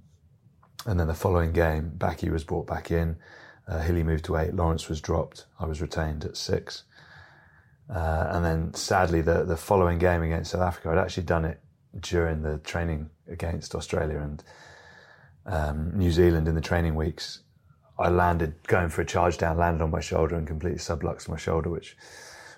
and 0.87 1.01
then 1.01 1.09
the 1.09 1.15
following 1.15 1.51
game, 1.51 1.91
Backy 1.93 2.31
was 2.31 2.45
brought 2.45 2.69
back 2.69 2.93
in. 2.93 3.17
Uh, 3.67 3.81
Hilly 3.81 4.05
moved 4.05 4.27
to 4.27 4.37
eight. 4.37 4.55
Lawrence 4.55 4.89
was 4.89 5.01
dropped. 5.01 5.47
I 5.59 5.67
was 5.67 5.81
retained 5.81 6.25
at 6.25 6.37
six. 6.37 6.85
Uh, 7.93 8.29
and 8.31 8.45
then, 8.45 8.73
sadly, 8.75 9.21
the 9.21 9.43
the 9.43 9.57
following 9.57 9.99
game 9.99 10.23
against 10.23 10.53
South 10.53 10.63
Africa, 10.63 10.91
I'd 10.91 10.99
actually 10.99 11.25
done 11.25 11.45
it 11.45 11.59
during 11.99 12.43
the 12.43 12.59
training 12.59 13.11
against 13.27 13.75
Australia 13.75 14.21
and 14.21 14.45
um, 15.47 15.99
New 15.99 16.13
Zealand 16.13 16.47
in 16.47 16.55
the 16.55 16.61
training 16.61 16.95
weeks. 16.95 17.41
I 18.01 18.09
landed 18.09 18.55
going 18.67 18.89
for 18.89 19.03
a 19.03 19.07
charge 19.07 19.39
down, 19.39 19.59
landed 19.59 19.83
on 19.83 19.91
my 19.91 20.01
shoulder 20.01 20.37
and 20.37 20.47
completely 20.47 20.79
subluxed 20.79 21.29
my 21.29 21.37
shoulder, 21.37 21.69
which 21.69 21.97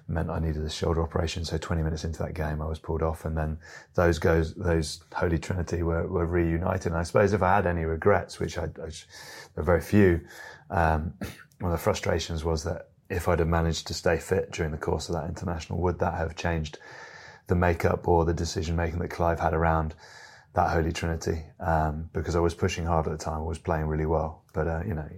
meant 0.09 0.31
I 0.31 0.39
needed 0.39 0.63
a 0.63 0.71
shoulder 0.71 1.03
operation. 1.03 1.45
So 1.45 1.59
20 1.59 1.83
minutes 1.83 2.05
into 2.05 2.23
that 2.23 2.35
game, 2.35 2.61
I 2.63 2.67
was 2.67 2.79
pulled 2.79 3.03
off, 3.03 3.25
and 3.25 3.37
then 3.37 3.59
those 3.95 4.19
goes 4.19 4.55
those 4.55 5.03
holy 5.15 5.39
trinity 5.39 5.83
were, 5.83 6.07
were 6.07 6.27
reunited. 6.27 6.93
And 6.93 6.97
I 6.97 7.03
suppose 7.03 7.33
if 7.33 7.43
I 7.43 7.55
had 7.57 7.67
any 7.67 7.85
regrets, 7.85 8.39
which 8.39 8.59
I, 8.59 8.65
I 8.65 8.67
there 8.67 9.59
are 9.59 9.63
very 9.63 9.81
few, 9.81 10.21
um, 10.71 11.15
one 11.61 11.73
of 11.73 11.79
the 11.79 11.83
frustrations 11.83 12.45
was 12.45 12.65
that 12.65 12.89
if 13.11 13.29
I'd 13.29 13.41
have 13.41 13.49
managed 13.49 13.87
to 13.89 13.95
stay 13.95 14.19
fit 14.19 14.53
during 14.53 14.73
the 14.73 14.79
course 14.79 15.09
of 15.09 15.15
that 15.17 15.29
international, 15.29 15.81
would 15.81 15.99
that 15.99 16.15
have 16.15 16.35
changed 16.35 16.79
the 17.47 17.55
makeup 17.55 18.09
or 18.09 18.25
the 18.25 18.33
decision 18.35 18.77
making 18.77 18.99
that 19.01 19.11
Clive 19.11 19.41
had 19.41 19.53
around 19.53 19.95
that 20.55 20.71
holy 20.71 20.93
trinity? 20.93 21.43
Um, 21.61 22.11
because 22.13 22.37
I 22.37 22.41
was 22.41 22.55
pushing 22.55 22.85
hard 22.85 23.07
at 23.07 23.13
the 23.19 23.25
time, 23.25 23.39
I 23.39 23.45
was 23.45 23.59
playing 23.59 23.87
really 23.87 24.07
well, 24.07 24.45
but 24.53 24.67
uh, 24.67 24.83
you 24.87 24.95
know, 24.95 25.09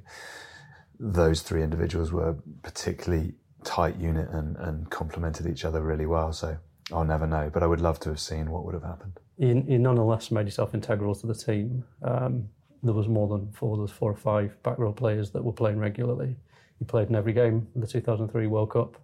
those 0.98 1.42
three 1.42 1.62
individuals 1.62 2.12
were 2.12 2.36
particularly 2.62 3.34
tight 3.64 3.96
unit 3.96 4.28
and, 4.30 4.56
and 4.56 4.90
complemented 4.90 5.46
each 5.46 5.64
other 5.64 5.82
really 5.82 6.06
well. 6.06 6.32
So 6.32 6.56
I'll 6.92 7.04
never 7.04 7.26
know, 7.26 7.50
but 7.52 7.62
I 7.62 7.66
would 7.66 7.80
love 7.80 7.98
to 8.00 8.10
have 8.10 8.20
seen 8.20 8.50
what 8.50 8.64
would 8.64 8.74
have 8.74 8.84
happened. 8.84 9.18
You, 9.38 9.64
you 9.66 9.78
nonetheless 9.78 10.30
made 10.30 10.46
yourself 10.46 10.74
integral 10.74 11.14
to 11.16 11.26
the 11.26 11.34
team. 11.34 11.84
Um, 12.02 12.48
there 12.82 12.94
was 12.94 13.08
more 13.08 13.26
than 13.26 13.50
four, 13.52 13.76
there 13.76 13.82
was 13.82 13.90
four 13.90 14.12
or 14.12 14.16
five 14.16 14.62
back 14.62 14.78
row 14.78 14.92
players 14.92 15.30
that 15.30 15.42
were 15.42 15.52
playing 15.52 15.78
regularly. 15.78 16.36
You 16.78 16.86
played 16.86 17.08
in 17.08 17.14
every 17.14 17.32
game 17.32 17.66
of 17.74 17.80
the 17.80 17.86
2003 17.86 18.46
World 18.46 18.70
Cup. 18.70 19.00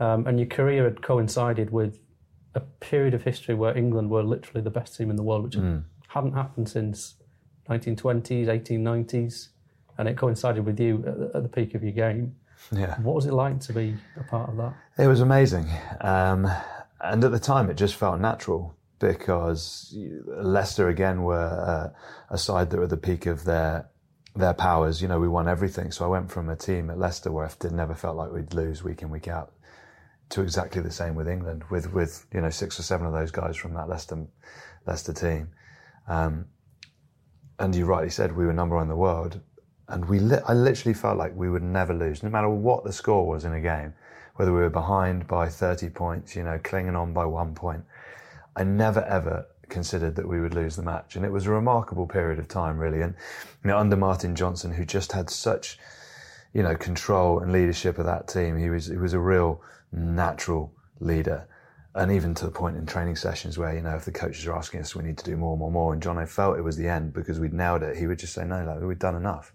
Um, 0.00 0.26
and 0.26 0.38
your 0.38 0.48
career 0.48 0.84
had 0.84 1.02
coincided 1.02 1.70
with 1.70 2.00
a 2.54 2.60
period 2.60 3.14
of 3.14 3.22
history 3.22 3.54
where 3.54 3.76
England 3.76 4.10
were 4.10 4.22
literally 4.22 4.62
the 4.62 4.70
best 4.70 4.96
team 4.96 5.10
in 5.10 5.16
the 5.16 5.22
world, 5.22 5.44
which 5.44 5.56
mm. 5.56 5.82
hadn't 6.08 6.34
happened 6.34 6.68
since 6.68 7.14
1920s, 7.68 8.46
1890s. 8.46 9.48
And 9.98 10.08
it 10.08 10.16
coincided 10.16 10.64
with 10.64 10.80
you 10.80 11.04
at 11.06 11.18
the, 11.18 11.30
at 11.34 11.42
the 11.42 11.48
peak 11.48 11.74
of 11.74 11.82
your 11.82 11.92
game. 11.92 12.34
Yeah. 12.70 12.98
What 13.00 13.14
was 13.14 13.26
it 13.26 13.32
like 13.32 13.60
to 13.60 13.72
be 13.72 13.96
a 14.16 14.24
part 14.24 14.50
of 14.50 14.56
that? 14.56 14.74
It 14.98 15.06
was 15.06 15.20
amazing. 15.20 15.68
Um, 16.00 16.48
and 17.00 17.24
at 17.24 17.30
the 17.30 17.38
time, 17.38 17.68
it 17.70 17.74
just 17.74 17.96
felt 17.96 18.20
natural 18.20 18.76
because 18.98 19.94
Leicester 20.26 20.88
again 20.88 21.22
were 21.22 21.34
uh, 21.36 21.90
a 22.30 22.38
side 22.38 22.70
that 22.70 22.76
were 22.76 22.84
at 22.84 22.90
the 22.90 22.96
peak 22.96 23.26
of 23.26 23.44
their 23.44 23.88
their 24.36 24.54
powers. 24.54 25.02
You 25.02 25.08
know, 25.08 25.18
we 25.18 25.28
won 25.28 25.48
everything. 25.48 25.90
So 25.90 26.04
I 26.04 26.08
went 26.08 26.30
from 26.30 26.48
a 26.48 26.56
team 26.56 26.88
at 26.88 26.98
Leicester 26.98 27.32
where 27.32 27.46
I 27.46 27.68
never 27.70 27.94
felt 27.94 28.16
like 28.16 28.30
we'd 28.30 28.54
lose 28.54 28.82
week 28.82 29.02
in 29.02 29.10
week 29.10 29.28
out 29.28 29.52
to 30.32 30.40
exactly 30.40 30.80
the 30.80 30.90
same 30.90 31.14
with 31.14 31.28
England, 31.28 31.62
with 31.70 31.92
with 31.92 32.26
you 32.32 32.40
know 32.40 32.50
six 32.50 32.78
or 32.78 32.82
seven 32.82 33.06
of 33.06 33.12
those 33.12 33.30
guys 33.30 33.56
from 33.56 33.74
that 33.74 33.88
Leicester 33.88 34.26
Leicester 34.86 35.12
team. 35.12 35.48
Um, 36.08 36.46
and 37.58 37.74
you 37.74 37.84
rightly 37.84 38.10
said 38.10 38.34
we 38.34 38.46
were 38.46 38.52
number 38.52 38.74
one 38.76 38.84
in 38.84 38.88
the 38.88 38.96
world, 38.96 39.40
and 39.88 40.06
we 40.06 40.18
li- 40.18 40.40
I 40.48 40.54
literally 40.54 40.94
felt 40.94 41.18
like 41.18 41.36
we 41.36 41.50
would 41.50 41.62
never 41.62 41.92
lose, 41.92 42.22
no 42.22 42.30
matter 42.30 42.48
what 42.48 42.82
the 42.82 42.92
score 42.92 43.26
was 43.26 43.44
in 43.44 43.52
a 43.52 43.60
game, 43.60 43.92
whether 44.36 44.52
we 44.52 44.60
were 44.60 44.70
behind 44.70 45.28
by 45.28 45.48
30 45.48 45.90
points, 45.90 46.34
you 46.34 46.42
know, 46.42 46.58
clinging 46.64 46.96
on 46.96 47.12
by 47.12 47.26
one 47.26 47.54
point. 47.54 47.84
I 48.56 48.64
never 48.64 49.04
ever 49.04 49.46
considered 49.68 50.16
that 50.16 50.26
we 50.26 50.40
would 50.40 50.54
lose 50.54 50.76
the 50.76 50.82
match, 50.82 51.14
and 51.14 51.26
it 51.26 51.30
was 51.30 51.44
a 51.44 51.50
remarkable 51.50 52.06
period 52.06 52.38
of 52.38 52.48
time, 52.48 52.78
really. 52.78 53.02
And 53.02 53.14
you 53.62 53.68
know, 53.68 53.76
under 53.76 53.96
Martin 53.96 54.34
Johnson, 54.34 54.72
who 54.72 54.86
just 54.86 55.12
had 55.12 55.28
such, 55.28 55.78
you 56.54 56.62
know, 56.62 56.74
control 56.74 57.40
and 57.40 57.52
leadership 57.52 57.98
of 57.98 58.06
that 58.06 58.28
team, 58.28 58.56
he 58.56 58.70
was 58.70 58.86
he 58.86 58.96
was 58.96 59.12
a 59.12 59.20
real 59.20 59.60
natural 59.92 60.72
leader. 61.00 61.46
And 61.94 62.10
even 62.10 62.34
to 62.36 62.46
the 62.46 62.50
point 62.50 62.76
in 62.76 62.86
training 62.86 63.16
sessions 63.16 63.58
where, 63.58 63.74
you 63.74 63.82
know, 63.82 63.94
if 63.94 64.06
the 64.06 64.12
coaches 64.12 64.46
are 64.46 64.56
asking 64.56 64.80
us, 64.80 64.96
we 64.96 65.04
need 65.04 65.18
to 65.18 65.24
do 65.24 65.36
more, 65.36 65.58
more, 65.58 65.70
more, 65.70 65.92
and 65.92 66.02
John 66.02 66.16
I 66.16 66.24
felt 66.24 66.58
it 66.58 66.62
was 66.62 66.76
the 66.76 66.88
end 66.88 67.12
because 67.12 67.38
we'd 67.38 67.52
nailed 67.52 67.82
it, 67.82 67.96
he 67.96 68.06
would 68.06 68.18
just 68.18 68.32
say, 68.32 68.44
no, 68.44 68.64
like, 68.64 68.80
we've 68.80 68.98
done 68.98 69.14
enough 69.14 69.52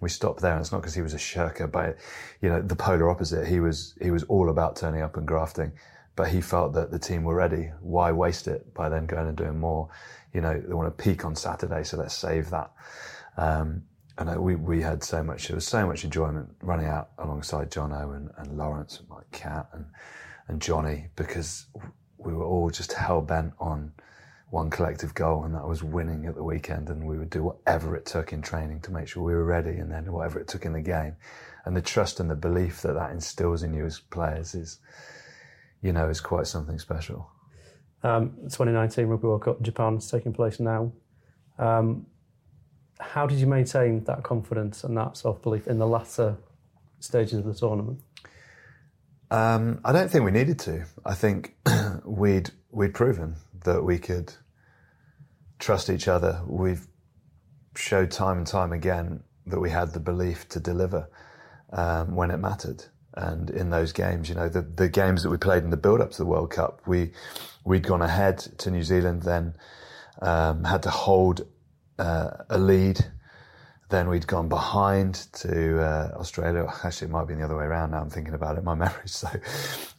we 0.00 0.08
stopped 0.08 0.40
there. 0.40 0.52
And 0.52 0.60
it's 0.60 0.72
not 0.72 0.80
because 0.80 0.94
he 0.94 1.02
was 1.02 1.14
a 1.14 1.18
shirker, 1.18 1.66
but 1.66 1.96
you 2.40 2.48
know, 2.48 2.62
the 2.62 2.76
polar 2.76 3.10
opposite. 3.10 3.46
He 3.46 3.60
was 3.60 3.94
he 4.00 4.10
was 4.10 4.24
all 4.24 4.50
about 4.50 4.76
turning 4.76 5.02
up 5.02 5.16
and 5.16 5.26
grafting, 5.26 5.72
but 6.16 6.28
he 6.28 6.40
felt 6.40 6.72
that 6.74 6.90
the 6.90 6.98
team 6.98 7.24
were 7.24 7.34
ready. 7.34 7.70
Why 7.80 8.12
waste 8.12 8.48
it 8.48 8.72
by 8.74 8.88
then 8.88 9.06
going 9.06 9.28
and 9.28 9.36
doing 9.36 9.58
more? 9.58 9.88
You 10.32 10.40
know, 10.40 10.60
they 10.60 10.74
want 10.74 10.96
to 10.96 11.02
peak 11.02 11.24
on 11.24 11.34
Saturday, 11.34 11.84
so 11.84 11.96
let's 11.96 12.14
save 12.14 12.50
that. 12.50 12.70
Um, 13.36 13.82
and 14.18 14.36
we 14.40 14.56
we 14.56 14.82
had 14.82 15.02
so 15.02 15.22
much. 15.22 15.48
There 15.48 15.54
was 15.54 15.66
so 15.66 15.86
much 15.86 16.04
enjoyment 16.04 16.50
running 16.60 16.86
out 16.86 17.10
alongside 17.18 17.70
Jono 17.70 18.16
and, 18.16 18.30
and 18.36 18.58
Lawrence 18.58 18.98
and 18.98 19.08
Mike 19.08 19.30
Catt 19.30 19.68
and 19.72 19.86
and 20.48 20.60
Johnny 20.60 21.06
because 21.14 21.66
we 22.16 22.34
were 22.34 22.44
all 22.44 22.68
just 22.70 22.92
hell 22.92 23.20
bent 23.20 23.52
on 23.60 23.92
one 24.50 24.70
collective 24.70 25.14
goal, 25.14 25.44
and 25.44 25.54
that 25.54 25.66
was 25.66 25.84
winning 25.84 26.26
at 26.26 26.34
the 26.34 26.42
weekend. 26.42 26.88
And 26.88 27.06
we 27.06 27.16
would 27.16 27.30
do 27.30 27.44
whatever 27.44 27.94
it 27.94 28.06
took 28.06 28.32
in 28.32 28.42
training 28.42 28.80
to 28.82 28.90
make 28.90 29.06
sure 29.06 29.22
we 29.22 29.34
were 29.34 29.44
ready, 29.44 29.78
and 29.78 29.90
then 29.90 30.10
whatever 30.12 30.40
it 30.40 30.48
took 30.48 30.64
in 30.64 30.72
the 30.72 30.80
game. 30.80 31.14
And 31.64 31.76
the 31.76 31.82
trust 31.82 32.18
and 32.18 32.28
the 32.28 32.34
belief 32.34 32.82
that 32.82 32.94
that 32.94 33.12
instills 33.12 33.62
in 33.62 33.72
you 33.72 33.84
as 33.84 34.00
players 34.00 34.54
is, 34.54 34.80
you 35.80 35.92
know, 35.92 36.08
is 36.08 36.20
quite 36.20 36.46
something 36.46 36.78
special. 36.78 37.30
Um, 38.02 38.30
2019 38.44 39.06
Rugby 39.06 39.26
World 39.28 39.42
Cup 39.42 39.62
Japan 39.62 39.96
is 39.96 40.10
taking 40.10 40.32
place 40.32 40.58
now. 40.58 40.92
Um, 41.58 42.06
how 43.00 43.26
did 43.26 43.38
you 43.38 43.46
maintain 43.46 44.04
that 44.04 44.22
confidence 44.22 44.84
and 44.84 44.96
that 44.96 45.16
self 45.16 45.42
belief 45.42 45.66
in 45.66 45.78
the 45.78 45.86
latter 45.86 46.36
stages 47.00 47.34
of 47.34 47.44
the 47.44 47.54
tournament? 47.54 48.00
Um, 49.30 49.80
I 49.84 49.92
don't 49.92 50.10
think 50.10 50.24
we 50.24 50.30
needed 50.30 50.58
to. 50.60 50.86
I 51.04 51.14
think 51.14 51.56
we'd 52.04 52.50
we'd 52.70 52.94
proven 52.94 53.36
that 53.64 53.82
we 53.82 53.98
could 53.98 54.32
trust 55.58 55.90
each 55.90 56.08
other. 56.08 56.40
We've 56.46 56.86
showed 57.76 58.10
time 58.10 58.38
and 58.38 58.46
time 58.46 58.72
again 58.72 59.22
that 59.46 59.60
we 59.60 59.70
had 59.70 59.92
the 59.92 60.00
belief 60.00 60.48
to 60.50 60.60
deliver 60.60 61.08
um, 61.72 62.14
when 62.14 62.30
it 62.30 62.38
mattered. 62.38 62.84
And 63.14 63.50
in 63.50 63.70
those 63.70 63.92
games, 63.92 64.28
you 64.28 64.34
know, 64.34 64.48
the, 64.48 64.62
the 64.62 64.88
games 64.88 65.22
that 65.22 65.30
we 65.30 65.38
played 65.38 65.64
in 65.64 65.70
the 65.70 65.76
build 65.76 66.00
up 66.00 66.12
to 66.12 66.18
the 66.18 66.26
World 66.26 66.50
Cup, 66.50 66.82
we 66.86 67.12
we'd 67.64 67.82
gone 67.82 68.02
ahead 68.02 68.38
to 68.58 68.70
New 68.70 68.82
Zealand, 68.82 69.22
then 69.22 69.54
um, 70.22 70.64
had 70.64 70.82
to 70.84 70.90
hold 70.90 71.46
uh, 71.98 72.30
a 72.50 72.58
lead 72.58 73.04
then 73.90 74.08
we'd 74.08 74.26
gone 74.26 74.48
behind 74.48 75.14
to 75.32 75.80
uh, 75.80 76.12
Australia. 76.16 76.66
Actually, 76.84 77.08
it 77.08 77.10
might 77.10 77.26
be 77.26 77.34
the 77.34 77.44
other 77.44 77.56
way 77.56 77.64
around 77.64 77.92
now. 77.92 78.00
I'm 78.00 78.10
thinking 78.10 78.34
about 78.34 78.58
it. 78.58 78.64
My 78.64 78.74
memory's 78.74 79.14
so 79.14 79.28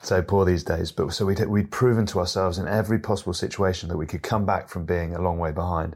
so 0.01 0.21
poor 0.21 0.45
these 0.45 0.63
days. 0.63 0.91
But 0.91 1.11
so 1.13 1.25
we'd 1.25 1.43
we'd 1.45 1.71
proven 1.71 2.05
to 2.07 2.19
ourselves 2.19 2.57
in 2.57 2.67
every 2.67 2.99
possible 2.99 3.33
situation 3.33 3.89
that 3.89 3.97
we 3.97 4.05
could 4.05 4.21
come 4.21 4.45
back 4.45 4.69
from 4.69 4.85
being 4.85 5.15
a 5.15 5.21
long 5.21 5.39
way 5.39 5.51
behind, 5.51 5.95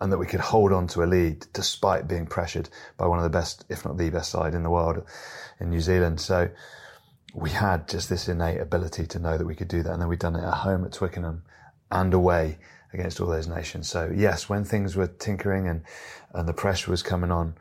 and 0.00 0.10
that 0.10 0.18
we 0.18 0.26
could 0.26 0.40
hold 0.40 0.72
on 0.72 0.86
to 0.88 1.02
a 1.02 1.06
lead 1.06 1.46
despite 1.52 2.08
being 2.08 2.26
pressured 2.26 2.68
by 2.96 3.06
one 3.06 3.18
of 3.18 3.24
the 3.24 3.30
best, 3.30 3.64
if 3.68 3.84
not 3.84 3.98
the 3.98 4.10
best 4.10 4.30
side 4.30 4.54
in 4.54 4.62
the 4.62 4.70
world, 4.70 5.04
in 5.60 5.68
New 5.70 5.80
Zealand. 5.80 6.20
So 6.20 6.48
we 7.34 7.50
had 7.50 7.88
just 7.88 8.08
this 8.08 8.28
innate 8.28 8.60
ability 8.60 9.06
to 9.08 9.18
know 9.18 9.36
that 9.36 9.46
we 9.46 9.54
could 9.54 9.68
do 9.68 9.82
that, 9.82 9.92
and 9.92 10.00
then 10.00 10.08
we'd 10.08 10.18
done 10.18 10.36
it 10.36 10.44
at 10.44 10.54
home 10.54 10.84
at 10.84 10.92
Twickenham 10.92 11.42
and 11.90 12.14
away 12.14 12.58
against 12.94 13.20
all 13.20 13.26
those 13.26 13.48
nations. 13.48 13.88
So 13.90 14.10
yes, 14.14 14.48
when 14.48 14.64
things 14.64 14.96
were 14.96 15.08
tinkering 15.08 15.68
and, 15.68 15.82
and 16.32 16.48
the 16.48 16.54
pressure 16.54 16.90
was 16.90 17.02
coming 17.02 17.30
on, 17.30 17.54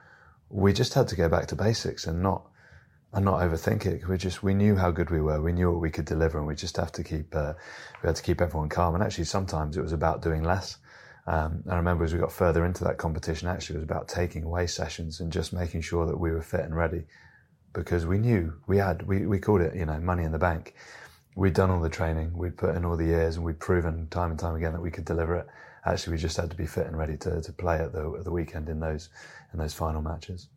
we 0.49 0.71
just 0.71 0.93
had 0.93 1.07
to 1.09 1.15
go 1.15 1.27
back 1.27 1.47
to 1.47 1.55
basics 1.55 2.05
and 2.07 2.21
not 2.21 2.43
and 3.11 3.25
not 3.25 3.41
overthink 3.41 3.85
it. 3.85 4.07
We 4.07 4.17
just 4.17 4.41
we 4.41 4.53
knew 4.53 4.75
how 4.75 4.91
good 4.91 5.09
we 5.09 5.21
were. 5.21 5.41
We 5.41 5.51
knew 5.51 5.71
what 5.71 5.81
we 5.81 5.91
could 5.91 6.05
deliver, 6.05 6.39
and 6.39 6.47
we 6.47 6.55
just 6.55 6.77
have 6.77 6.91
to 6.93 7.03
keep 7.03 7.35
uh, 7.35 7.53
we 8.01 8.07
had 8.07 8.15
to 8.15 8.23
keep 8.23 8.41
everyone 8.41 8.69
calm. 8.69 8.95
And 8.95 9.03
actually, 9.03 9.25
sometimes 9.25 9.77
it 9.77 9.81
was 9.81 9.93
about 9.93 10.21
doing 10.21 10.43
less. 10.43 10.77
Um, 11.25 11.63
I 11.69 11.75
remember 11.75 12.03
as 12.03 12.13
we 12.13 12.19
got 12.19 12.31
further 12.31 12.65
into 12.65 12.83
that 12.83 12.97
competition, 12.97 13.47
actually, 13.47 13.75
it 13.75 13.79
was 13.79 13.89
about 13.91 14.07
taking 14.07 14.43
away 14.43 14.67
sessions 14.67 15.19
and 15.19 15.31
just 15.31 15.53
making 15.53 15.81
sure 15.81 16.05
that 16.05 16.17
we 16.17 16.31
were 16.31 16.41
fit 16.41 16.61
and 16.61 16.75
ready, 16.75 17.05
because 17.73 18.05
we 18.05 18.17
knew 18.17 18.53
we 18.67 18.77
had 18.77 19.03
we 19.03 19.25
we 19.25 19.39
called 19.39 19.61
it 19.61 19.75
you 19.75 19.85
know 19.85 19.99
money 19.99 20.23
in 20.23 20.31
the 20.31 20.39
bank 20.39 20.73
we'd 21.35 21.53
done 21.53 21.69
all 21.69 21.81
the 21.81 21.89
training, 21.89 22.37
we'd 22.37 22.57
put 22.57 22.75
in 22.75 22.85
all 22.85 22.97
the 22.97 23.05
years, 23.05 23.35
and 23.35 23.45
we'd 23.45 23.59
proven 23.59 24.07
time 24.09 24.31
and 24.31 24.39
time 24.39 24.55
again 24.55 24.73
that 24.73 24.81
we 24.81 24.91
could 24.91 25.05
deliver 25.05 25.35
it. 25.35 25.47
Actually, 25.85 26.13
we 26.13 26.17
just 26.17 26.37
had 26.37 26.49
to 26.49 26.55
be 26.55 26.65
fit 26.65 26.87
and 26.87 26.97
ready 26.97 27.17
to, 27.17 27.41
to 27.41 27.51
play 27.53 27.77
at 27.77 27.91
the, 27.91 28.15
at 28.17 28.23
the 28.23 28.31
weekend 28.31 28.69
in 28.69 28.79
those 28.79 29.09
in 29.51 29.59
those 29.59 29.73
final 29.73 30.01
matches. 30.01 30.47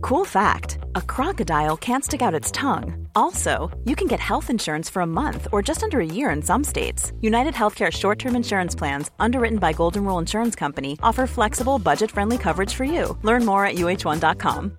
Cool 0.00 0.24
fact: 0.24 0.78
A 0.94 1.02
crocodile 1.02 1.76
can't 1.76 2.04
stick 2.04 2.22
out 2.22 2.34
its 2.34 2.50
tongue. 2.50 3.08
Also, 3.14 3.70
you 3.84 3.94
can 3.94 4.08
get 4.08 4.20
health 4.20 4.50
insurance 4.50 4.90
for 4.90 5.02
a 5.02 5.06
month 5.06 5.46
or 5.52 5.62
just 5.62 5.82
under 5.82 6.00
a 6.00 6.06
year 6.06 6.30
in 6.30 6.42
some 6.42 6.64
states. 6.64 7.12
United 7.20 7.54
Healthcare 7.54 7.92
short-term 7.92 8.34
insurance 8.36 8.74
plans, 8.74 9.10
underwritten 9.20 9.58
by 9.58 9.72
Golden 9.72 10.04
Rule 10.04 10.18
Insurance 10.18 10.56
Company, 10.56 10.98
offer 11.02 11.26
flexible, 11.26 11.78
budget-friendly 11.78 12.38
coverage 12.38 12.74
for 12.74 12.84
you. 12.84 13.16
Learn 13.22 13.44
more 13.44 13.64
at 13.64 13.76
uhone.com. 13.76 14.78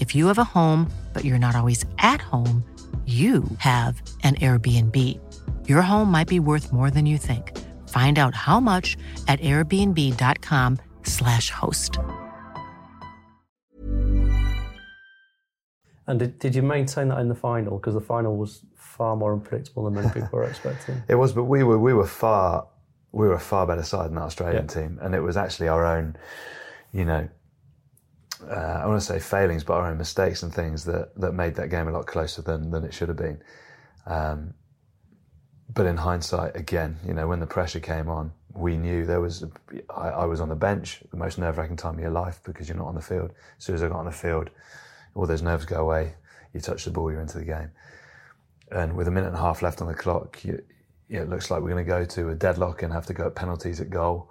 If 0.00 0.14
you 0.14 0.26
have 0.26 0.38
a 0.38 0.44
home, 0.44 0.90
but 1.12 1.24
you're 1.24 1.38
not 1.38 1.54
always 1.56 1.84
at 1.98 2.20
home, 2.20 2.64
you 3.06 3.44
have 3.58 4.00
an 4.22 4.36
Airbnb. 4.36 5.18
Your 5.68 5.82
home 5.82 6.10
might 6.10 6.28
be 6.28 6.40
worth 6.40 6.72
more 6.72 6.90
than 6.90 7.04
you 7.04 7.18
think. 7.18 7.52
Find 7.90 8.18
out 8.18 8.34
how 8.34 8.60
much 8.60 8.96
at 9.28 9.40
airbnb.com/slash 9.40 11.50
host. 11.50 11.98
And 16.06 16.18
did, 16.18 16.38
did 16.38 16.54
you 16.54 16.62
maintain 16.62 17.08
that 17.08 17.18
in 17.18 17.28
the 17.28 17.34
final? 17.34 17.78
Because 17.78 17.94
the 17.94 18.00
final 18.00 18.36
was 18.36 18.62
far 18.74 19.16
more 19.16 19.32
unpredictable 19.32 19.84
than 19.84 19.94
many 19.94 20.08
people 20.08 20.28
were 20.32 20.44
expecting. 20.44 21.02
It 21.08 21.14
was, 21.16 21.32
but 21.32 21.44
we 21.44 21.62
were 21.62 21.78
we 21.78 21.94
were 21.94 22.06
far 22.06 22.66
we 23.12 23.26
were 23.28 23.34
a 23.34 23.40
far 23.40 23.66
better 23.66 23.82
side 23.82 24.08
than 24.08 24.16
that 24.16 24.22
Australian 24.22 24.64
Yeah. 24.64 24.82
team, 24.82 24.98
and 25.00 25.14
it 25.14 25.20
was 25.20 25.36
actually 25.36 25.68
our 25.68 25.84
own, 25.84 26.16
you 26.92 27.04
know, 27.04 27.28
uh, 28.48 28.80
I 28.82 28.86
want 28.86 29.00
to 29.00 29.06
say 29.06 29.18
failings, 29.18 29.64
but 29.64 29.74
our 29.74 29.90
own 29.90 29.98
mistakes 29.98 30.42
and 30.42 30.52
things 30.52 30.84
that 30.84 31.14
that 31.20 31.32
made 31.32 31.54
that 31.56 31.68
game 31.70 31.88
a 31.88 31.92
lot 31.92 32.06
closer 32.06 32.42
than 32.42 32.70
than 32.70 32.84
it 32.84 32.94
should 32.94 33.08
have 33.08 33.16
been. 33.16 33.42
Um, 34.06 34.54
but 35.72 35.86
in 35.86 35.96
hindsight, 35.96 36.54
again, 36.56 36.98
you 37.06 37.14
know, 37.14 37.26
when 37.26 37.40
the 37.40 37.46
pressure 37.46 37.80
came 37.80 38.08
on, 38.08 38.32
we 38.54 38.76
knew 38.76 39.06
there 39.06 39.20
was. 39.20 39.44
I, 39.94 40.08
I 40.08 40.24
was 40.24 40.40
on 40.40 40.48
the 40.48 40.56
bench, 40.56 41.02
the 41.10 41.16
most 41.16 41.38
nerve-wracking 41.38 41.76
time 41.76 41.94
of 41.94 42.00
your 42.00 42.10
life 42.10 42.40
because 42.44 42.68
you're 42.68 42.78
not 42.78 42.86
on 42.86 42.94
the 42.94 43.02
field. 43.02 43.30
As 43.58 43.64
soon 43.64 43.74
as 43.74 43.82
I 43.82 43.88
got 43.88 43.98
on 43.98 44.04
the 44.04 44.12
field, 44.12 44.50
all 45.14 45.26
those 45.26 45.42
nerves 45.42 45.64
go 45.64 45.80
away. 45.80 46.14
You 46.52 46.60
touch 46.60 46.84
the 46.84 46.90
ball, 46.90 47.10
you're 47.10 47.20
into 47.20 47.38
the 47.38 47.44
game. 47.44 47.70
And 48.70 48.96
with 48.96 49.08
a 49.08 49.10
minute 49.10 49.28
and 49.28 49.36
a 49.36 49.40
half 49.40 49.62
left 49.62 49.80
on 49.80 49.88
the 49.88 49.94
clock, 49.94 50.44
you, 50.44 50.62
it 51.08 51.28
looks 51.28 51.50
like 51.50 51.62
we're 51.62 51.70
going 51.70 51.84
to 51.84 51.88
go 51.88 52.04
to 52.04 52.30
a 52.30 52.34
deadlock 52.34 52.82
and 52.82 52.92
have 52.92 53.06
to 53.06 53.14
go 53.14 53.26
at 53.26 53.34
penalties 53.34 53.80
at 53.80 53.90
goal. 53.90 54.30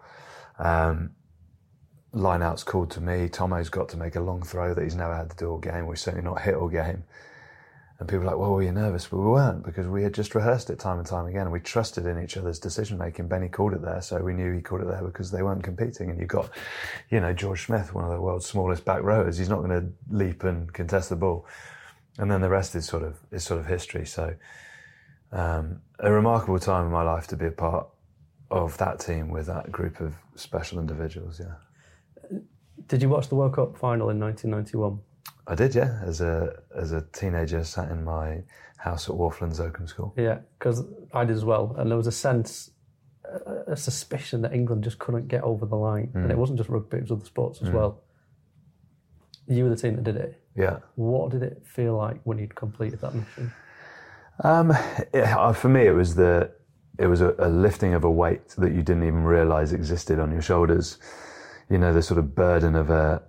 Um, 0.59 1.11
line 2.13 2.41
out's 2.41 2.63
called 2.63 2.91
to 2.91 3.01
me. 3.01 3.27
Tomo's 3.27 3.69
got 3.69 3.89
to 3.89 3.97
make 3.97 4.15
a 4.15 4.21
long 4.21 4.43
throw 4.43 4.73
that 4.73 4.83
he's 4.83 4.95
never 4.95 5.15
had 5.15 5.31
to 5.31 5.35
do 5.35 5.49
all 5.49 5.57
game. 5.57 5.87
We've 5.87 5.99
certainly 5.99 6.23
not 6.23 6.41
hit 6.41 6.55
all 6.55 6.69
game. 6.69 7.03
And 7.99 8.09
people 8.09 8.23
are 8.23 8.31
like, 8.31 8.37
well, 8.37 8.51
were 8.51 8.63
you 8.63 8.71
nervous? 8.71 9.07
But 9.07 9.17
we 9.17 9.25
weren't 9.25 9.63
because 9.63 9.87
we 9.87 10.03
had 10.03 10.13
just 10.13 10.35
rehearsed 10.35 10.69
it 10.69 10.79
time 10.79 10.97
and 10.97 11.07
time 11.07 11.25
again. 11.25 11.51
We 11.51 11.59
trusted 11.59 12.05
in 12.05 12.21
each 12.21 12.37
other's 12.37 12.59
decision 12.59 12.97
making. 12.97 13.27
Benny 13.27 13.49
called 13.49 13.73
it 13.73 13.81
there, 13.81 14.01
so 14.01 14.21
we 14.21 14.33
knew 14.33 14.51
he 14.51 14.61
called 14.61 14.81
it 14.81 14.87
there 14.87 15.03
because 15.03 15.31
they 15.31 15.43
weren't 15.43 15.63
competing. 15.63 16.09
And 16.09 16.19
you 16.19 16.25
got, 16.25 16.49
you 17.09 17.19
know, 17.19 17.33
George 17.33 17.65
Smith, 17.65 17.93
one 17.93 18.03
of 18.03 18.11
the 18.11 18.19
world's 18.19 18.45
smallest 18.45 18.83
back 18.83 19.03
rowers. 19.03 19.37
He's 19.37 19.49
not 19.49 19.63
going 19.63 19.69
to 19.69 20.15
leap 20.15 20.43
and 20.43 20.71
contest 20.73 21.09
the 21.09 21.15
ball. 21.15 21.45
And 22.17 22.29
then 22.29 22.41
the 22.41 22.49
rest 22.49 22.75
is 22.75 22.85
sort 22.85 23.03
of 23.03 23.19
is 23.31 23.43
sort 23.43 23.59
of 23.59 23.67
history. 23.67 24.05
So 24.05 24.35
um, 25.31 25.81
a 25.99 26.11
remarkable 26.11 26.59
time 26.59 26.85
in 26.85 26.91
my 26.91 27.03
life 27.03 27.27
to 27.27 27.37
be 27.37 27.45
a 27.45 27.51
part 27.51 27.87
of 28.51 28.77
that 28.77 28.99
team 28.99 29.29
with 29.29 29.47
that 29.47 29.71
group 29.71 29.99
of 29.99 30.15
special 30.35 30.79
individuals. 30.79 31.39
Yeah. 31.39 31.55
Did 32.87 33.01
you 33.01 33.09
watch 33.09 33.29
the 33.29 33.35
World 33.35 33.55
Cup 33.55 33.77
final 33.77 34.09
in 34.09 34.19
1991? 34.19 34.99
I 35.47 35.55
did, 35.55 35.75
yeah. 35.75 35.99
As 36.03 36.21
a 36.21 36.61
as 36.75 36.91
a 36.91 37.01
teenager, 37.13 37.63
sat 37.63 37.91
in 37.91 38.03
my 38.03 38.43
house 38.77 39.09
at 39.09 39.15
Wharflands 39.15 39.59
Oakham 39.59 39.87
School. 39.87 40.13
Yeah, 40.17 40.39
because 40.57 40.83
I 41.13 41.25
did 41.25 41.35
as 41.35 41.45
well. 41.45 41.75
And 41.77 41.89
there 41.89 41.97
was 41.97 42.07
a 42.07 42.11
sense, 42.11 42.71
a, 43.25 43.71
a 43.73 43.77
suspicion 43.77 44.41
that 44.41 44.53
England 44.53 44.83
just 44.83 44.99
couldn't 44.99 45.27
get 45.27 45.43
over 45.43 45.65
the 45.65 45.75
line. 45.75 46.11
And 46.13 46.31
it 46.31 46.37
wasn't 46.37 46.59
just 46.59 46.69
rugby, 46.69 46.97
it 46.97 47.01
was 47.01 47.11
other 47.11 47.25
sports 47.25 47.61
as 47.61 47.69
well. 47.69 48.03
You 49.47 49.63
were 49.65 49.69
the 49.69 49.75
team 49.75 49.95
that 49.95 50.03
did 50.03 50.15
it. 50.15 50.41
Yeah. 50.55 50.77
What 50.95 51.31
did 51.31 51.43
it 51.43 51.63
feel 51.65 51.97
like 51.97 52.21
when 52.23 52.37
you'd 52.37 52.55
completed 52.55 53.01
that 53.01 53.13
mission? 53.13 53.51
Um, 54.43 54.73
yeah, 55.13 55.37
uh, 55.37 55.53
for 55.53 55.69
me, 55.69 55.85
it 55.85 55.91
was 55.91 56.15
the 56.15 56.51
it 56.99 57.07
was 57.07 57.21
a, 57.21 57.35
a 57.39 57.49
lifting 57.49 57.93
of 57.93 58.03
a 58.03 58.11
weight 58.11 58.49
that 58.57 58.71
you 58.71 58.83
didn't 58.83 59.03
even 59.03 59.23
realise 59.23 59.71
existed 59.71 60.19
on 60.19 60.31
your 60.31 60.41
shoulders. 60.41 60.99
You 61.73 61.79
know, 61.79 61.91
the 61.91 62.03
sort 62.03 62.19
of 62.19 62.35
burden 62.35 62.75
of 62.75 62.91
a 62.91 63.23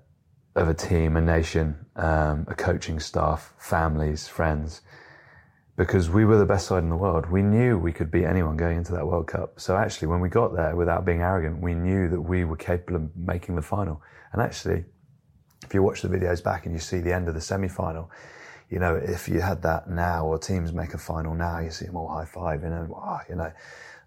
of 0.55 0.69
a 0.69 0.75
team, 0.75 1.17
a 1.17 1.21
nation, 1.23 1.87
um, 1.97 2.45
a 2.47 2.55
coaching 2.55 3.01
staff, 3.01 3.55
families, 3.57 4.29
friends. 4.29 4.83
Because 5.79 6.11
we 6.11 6.27
were 6.27 6.37
the 6.37 6.45
best 6.45 6.67
side 6.67 6.83
in 6.83 6.91
the 6.91 6.97
world. 6.97 7.31
We 7.31 7.41
knew 7.41 7.79
we 7.79 7.91
could 7.91 8.11
beat 8.11 8.27
anyone 8.27 8.59
going 8.59 8.77
into 8.77 8.93
that 8.93 9.07
World 9.07 9.29
Cup. 9.29 9.59
So 9.59 9.79
actually, 9.79 10.09
when 10.09 10.21
we 10.21 10.29
got 10.29 10.55
there, 10.55 10.77
without 10.77 11.07
being 11.07 11.23
arrogant, 11.23 11.63
we 11.63 11.73
knew 11.73 12.07
that 12.11 12.21
we 12.21 12.45
were 12.45 12.59
capable 12.59 12.97
of 12.97 13.17
making 13.17 13.57
the 13.57 13.63
final. 13.63 14.03
And 14.35 14.43
actually, 14.43 14.85
if 15.65 15.73
you 15.73 15.83
watch 15.83 16.03
the 16.03 16.09
videos 16.09 16.45
back 16.45 16.67
and 16.67 16.75
you 16.75 16.81
see 16.81 17.01
the 17.01 17.15
end 17.15 17.29
of 17.29 17.35
the 17.35 17.41
semi-final, 17.41 18.11
you 18.69 18.79
know, 18.79 18.95
if 18.95 19.27
you 19.27 19.41
had 19.41 19.63
that 19.63 19.89
now 19.89 20.27
or 20.27 20.37
teams 20.37 20.71
make 20.75 20.93
a 20.93 20.99
final 20.99 21.35
now, 21.35 21.61
you 21.61 21.71
see 21.71 21.87
them 21.87 21.97
all 21.97 22.09
high 22.09 22.27
five 22.27 22.63
and 22.63 22.75
then, 22.75 22.89
wow, 22.89 23.21
you 23.27 23.37
know, 23.37 23.51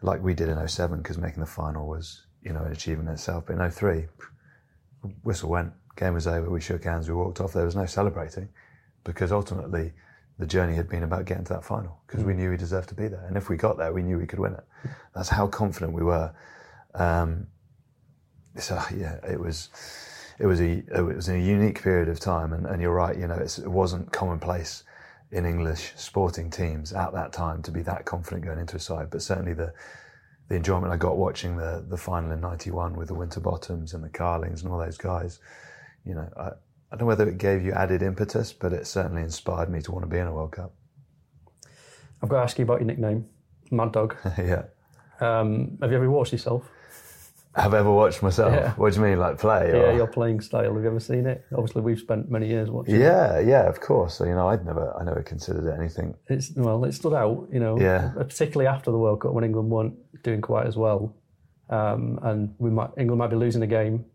like 0.03 0.21
we 0.21 0.35
did 0.35 0.47
in 0.47 0.67
07 0.67 0.99
because 0.99 1.17
making 1.17 1.39
the 1.39 1.47
final 1.47 1.87
was, 1.87 2.26
you 2.43 2.53
know, 2.53 2.61
an 2.61 2.71
achievement 2.71 3.09
in 3.09 3.15
itself. 3.15 3.45
But 3.47 3.57
in 3.59 3.71
03, 3.71 4.05
whistle 5.23 5.49
went, 5.49 5.73
game 5.95 6.13
was 6.13 6.27
over, 6.27 6.49
we 6.49 6.61
shook 6.61 6.83
hands, 6.83 7.07
we 7.07 7.15
walked 7.15 7.41
off. 7.41 7.53
There 7.53 7.65
was 7.65 7.75
no 7.75 7.85
celebrating 7.85 8.49
because 9.03 9.31
ultimately 9.31 9.93
the 10.39 10.45
journey 10.45 10.75
had 10.75 10.87
been 10.87 11.03
about 11.03 11.25
getting 11.25 11.43
to 11.45 11.53
that 11.53 11.63
final 11.63 11.99
because 12.05 12.23
we 12.23 12.33
knew 12.33 12.49
we 12.51 12.57
deserved 12.57 12.89
to 12.89 12.95
be 12.95 13.07
there. 13.07 13.25
And 13.27 13.35
if 13.37 13.49
we 13.49 13.57
got 13.57 13.77
there, 13.77 13.91
we 13.91 14.03
knew 14.03 14.17
we 14.17 14.27
could 14.27 14.39
win 14.39 14.53
it. 14.53 14.63
That's 15.15 15.29
how 15.29 15.47
confident 15.47 15.93
we 15.93 16.03
were. 16.03 16.31
Um, 16.93 17.47
so 18.55 18.81
yeah, 18.95 19.19
it 19.27 19.39
was 19.39 19.69
it 20.39 20.45
was 20.45 20.61
a 20.61 20.83
it 20.95 21.01
was 21.01 21.29
a 21.29 21.39
unique 21.39 21.81
period 21.81 22.09
of 22.09 22.19
time, 22.19 22.53
and, 22.53 22.65
and 22.65 22.81
you're 22.81 22.93
right. 22.93 23.17
You 23.17 23.27
know, 23.27 23.35
it's, 23.35 23.57
it 23.57 23.69
wasn't 23.69 24.11
commonplace 24.11 24.83
in 25.31 25.45
English 25.45 25.93
sporting 25.95 26.49
teams 26.49 26.93
at 26.93 27.13
that 27.13 27.33
time 27.33 27.61
to 27.63 27.71
be 27.71 27.81
that 27.81 28.05
confident 28.05 28.45
going 28.45 28.59
into 28.59 28.75
a 28.75 28.79
side. 28.79 29.09
But 29.09 29.21
certainly 29.21 29.53
the 29.53 29.73
the 30.49 30.55
enjoyment 30.55 30.93
I 30.93 30.97
got 30.97 31.17
watching 31.17 31.57
the 31.57 31.85
the 31.87 31.97
final 31.97 32.31
in 32.31 32.41
'91 32.41 32.95
with 32.95 33.09
the 33.09 33.15
Winterbottoms 33.15 33.93
and 33.93 34.03
the 34.03 34.09
Carlings 34.09 34.63
and 34.63 34.71
all 34.71 34.79
those 34.79 34.97
guys, 34.97 35.39
you 36.05 36.15
know, 36.15 36.29
I, 36.37 36.47
I 36.91 36.95
don't 36.95 37.01
know 37.01 37.05
whether 37.07 37.27
it 37.27 37.37
gave 37.37 37.63
you 37.63 37.73
added 37.73 38.01
impetus, 38.01 38.53
but 38.53 38.71
it 38.73 38.87
certainly 38.87 39.21
inspired 39.21 39.69
me 39.69 39.81
to 39.81 39.91
want 39.91 40.03
to 40.03 40.09
be 40.09 40.17
in 40.17 40.27
a 40.27 40.33
World 40.33 40.53
Cup. 40.53 40.73
I've 42.21 42.29
got 42.29 42.37
to 42.37 42.43
ask 42.43 42.57
you 42.57 42.63
about 42.63 42.79
your 42.79 42.87
nickname, 42.87 43.25
Mad 43.71 43.91
Dog. 43.91 44.15
yeah. 44.37 44.63
Um, 45.19 45.77
have 45.81 45.91
you 45.91 45.97
ever 45.97 46.09
watched 46.09 46.31
yourself? 46.31 46.69
Have 47.57 47.73
ever 47.73 47.91
watched 47.91 48.21
myself? 48.21 48.53
Yeah. 48.53 48.73
What 48.73 48.93
do 48.93 48.99
you 48.99 49.05
mean, 49.07 49.19
like 49.19 49.39
play? 49.39 49.69
Yeah, 49.73 49.89
or- 49.91 49.95
your 49.95 50.07
playing 50.07 50.41
style. 50.41 50.73
Have 50.73 50.83
you 50.83 50.87
ever 50.87 50.99
seen 50.99 51.25
it? 51.25 51.43
Obviously, 51.51 51.81
we've 51.81 51.99
spent 51.99 52.29
many 52.29 52.47
years 52.47 52.69
watching. 52.69 52.95
it. 52.95 52.99
Yeah, 53.01 53.39
yeah, 53.39 53.63
of 53.67 53.81
course. 53.81 54.13
So, 54.15 54.25
you 54.25 54.35
know, 54.35 54.47
I'd 54.47 54.63
never, 54.65 54.95
I 54.99 55.03
never 55.03 55.23
considered 55.23 55.65
it 55.67 55.73
anything. 55.77 56.13
It's 56.27 56.51
well, 56.55 56.83
it 56.85 56.93
stood 56.93 57.13
out, 57.13 57.47
you 57.51 57.59
know, 57.59 57.79
Yeah. 57.79 58.11
particularly 58.15 58.67
after 58.67 58.91
the 58.91 58.97
World 58.99 59.21
Cup 59.21 59.33
when 59.33 59.43
England 59.43 59.69
weren't 59.71 59.95
doing 60.23 60.41
quite 60.41 60.67
as 60.67 60.77
well, 60.77 61.15
um, 61.69 62.19
and 62.23 62.53
we 62.59 62.69
might 62.69 62.91
England 62.97 63.19
might 63.19 63.29
be 63.31 63.35
losing 63.35 63.63
a 63.63 63.67
game, 63.67 64.05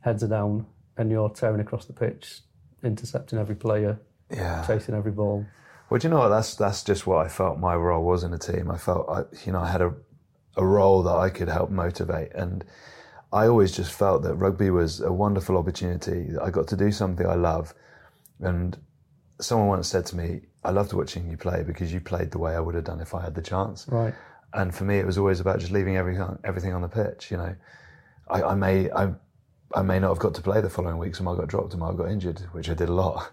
heads 0.00 0.22
are 0.22 0.28
down, 0.28 0.66
and 0.96 1.10
you're 1.10 1.30
tearing 1.30 1.60
across 1.60 1.86
the 1.86 1.92
pitch, 1.92 2.40
intercepting 2.82 3.38
every 3.38 3.56
player, 3.56 3.98
Yeah. 4.30 4.64
chasing 4.66 4.94
every 4.94 5.12
ball. 5.12 5.44
Well, 5.90 5.98
do 5.98 6.06
you 6.08 6.10
know 6.14 6.20
what? 6.20 6.28
That's 6.28 6.54
that's 6.54 6.82
just 6.84 7.06
what 7.06 7.24
I 7.24 7.28
felt 7.28 7.58
my 7.58 7.74
role 7.74 8.04
was 8.04 8.22
in 8.24 8.30
the 8.30 8.38
team. 8.38 8.70
I 8.70 8.78
felt, 8.78 9.08
I, 9.08 9.24
you 9.44 9.52
know, 9.52 9.60
I 9.60 9.68
had 9.68 9.82
a 9.82 9.92
a 10.56 10.64
role 10.64 11.02
that 11.02 11.14
I 11.14 11.30
could 11.30 11.48
help 11.48 11.70
motivate, 11.70 12.32
and 12.34 12.64
I 13.32 13.48
always 13.48 13.72
just 13.72 13.92
felt 13.92 14.22
that 14.22 14.34
rugby 14.36 14.70
was 14.70 15.00
a 15.00 15.12
wonderful 15.12 15.56
opportunity. 15.56 16.28
I 16.40 16.50
got 16.50 16.68
to 16.68 16.76
do 16.76 16.92
something 16.92 17.26
I 17.26 17.34
love, 17.34 17.74
and 18.40 18.78
someone 19.40 19.68
once 19.68 19.88
said 19.88 20.06
to 20.06 20.16
me, 20.16 20.42
"I 20.62 20.70
loved 20.70 20.92
watching 20.92 21.28
you 21.28 21.36
play 21.36 21.64
because 21.64 21.92
you 21.92 22.00
played 22.00 22.30
the 22.30 22.38
way 22.38 22.54
I 22.54 22.60
would 22.60 22.74
have 22.74 22.84
done 22.84 23.00
if 23.00 23.14
I 23.14 23.22
had 23.22 23.34
the 23.34 23.42
chance." 23.42 23.86
Right. 23.88 24.14
And 24.52 24.72
for 24.72 24.84
me, 24.84 24.98
it 24.98 25.06
was 25.06 25.18
always 25.18 25.40
about 25.40 25.58
just 25.58 25.72
leaving 25.72 25.96
everything 25.96 26.38
everything 26.44 26.72
on 26.72 26.82
the 26.82 26.88
pitch. 26.88 27.30
You 27.30 27.38
know, 27.38 27.56
I, 28.28 28.42
I 28.42 28.54
may 28.54 28.90
I, 28.92 29.12
I 29.74 29.82
may 29.82 29.98
not 29.98 30.10
have 30.10 30.20
got 30.20 30.34
to 30.34 30.42
play 30.42 30.60
the 30.60 30.70
following 30.70 30.98
week. 30.98 31.16
Some 31.16 31.26
I 31.26 31.34
got 31.34 31.48
dropped, 31.48 31.74
and 31.74 31.82
I 31.82 31.92
got 31.92 32.08
injured, 32.08 32.38
which 32.52 32.70
I 32.70 32.74
did 32.74 32.88
a 32.88 32.92
lot. 32.92 33.32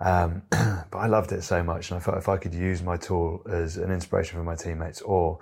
Um, 0.00 0.42
but 0.50 0.98
I 0.98 1.06
loved 1.06 1.32
it 1.32 1.42
so 1.42 1.62
much, 1.62 1.90
and 1.90 1.98
I 1.98 2.02
felt 2.02 2.18
if 2.18 2.28
I 2.28 2.36
could 2.36 2.52
use 2.52 2.82
my 2.82 2.98
tool 2.98 3.42
as 3.50 3.78
an 3.78 3.90
inspiration 3.90 4.38
for 4.38 4.44
my 4.44 4.56
teammates, 4.56 5.00
or 5.00 5.38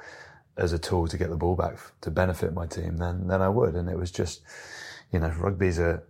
as 0.57 0.73
a 0.73 0.79
tool 0.79 1.07
to 1.09 1.19
get 1.19 1.29
the 1.31 1.37
ball 1.37 1.55
back 1.55 1.77
to 2.01 2.11
benefit 2.11 2.55
my 2.55 2.66
team, 2.66 2.97
then 2.97 3.27
then 3.29 3.42
I 3.42 3.49
would. 3.49 3.75
And 3.75 3.88
it 3.88 3.99
was 3.99 4.11
just, 4.11 4.42
you 5.12 5.19
know, 5.19 5.29
rugby's 5.38 5.79
a 5.79 6.03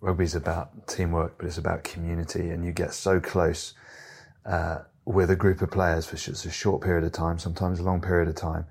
rugby's 0.00 0.34
about 0.34 0.86
teamwork, 0.86 1.38
but 1.38 1.46
it's 1.46 1.58
about 1.58 1.82
community, 1.84 2.50
and 2.50 2.64
you 2.64 2.72
get 2.72 2.92
so 2.92 3.20
close 3.20 3.74
uh, 4.44 4.78
with 5.06 5.30
a 5.30 5.36
group 5.36 5.62
of 5.62 5.70
players 5.70 6.06
for 6.06 6.16
just 6.16 6.44
a 6.44 6.50
short 6.50 6.82
period 6.82 7.04
of 7.04 7.12
time, 7.12 7.38
sometimes 7.38 7.80
a 7.80 7.82
long 7.82 8.00
period 8.00 8.28
of 8.28 8.34
time. 8.34 8.66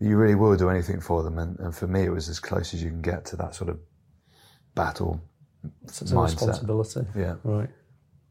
You 0.00 0.16
really 0.16 0.34
will 0.36 0.56
do 0.56 0.70
anything 0.70 1.00
for 1.00 1.22
them, 1.22 1.38
and, 1.38 1.58
and 1.58 1.74
for 1.74 1.86
me, 1.86 2.04
it 2.04 2.10
was 2.10 2.28
as 2.28 2.40
close 2.40 2.72
as 2.72 2.82
you 2.82 2.88
can 2.88 3.02
get 3.02 3.24
to 3.26 3.36
that 3.36 3.54
sort 3.54 3.68
of 3.68 3.78
battle 4.74 5.20
It's 5.84 6.00
mindset. 6.04 6.22
responsibility. 6.24 7.00
Yeah. 7.16 7.34
Right. 7.42 7.68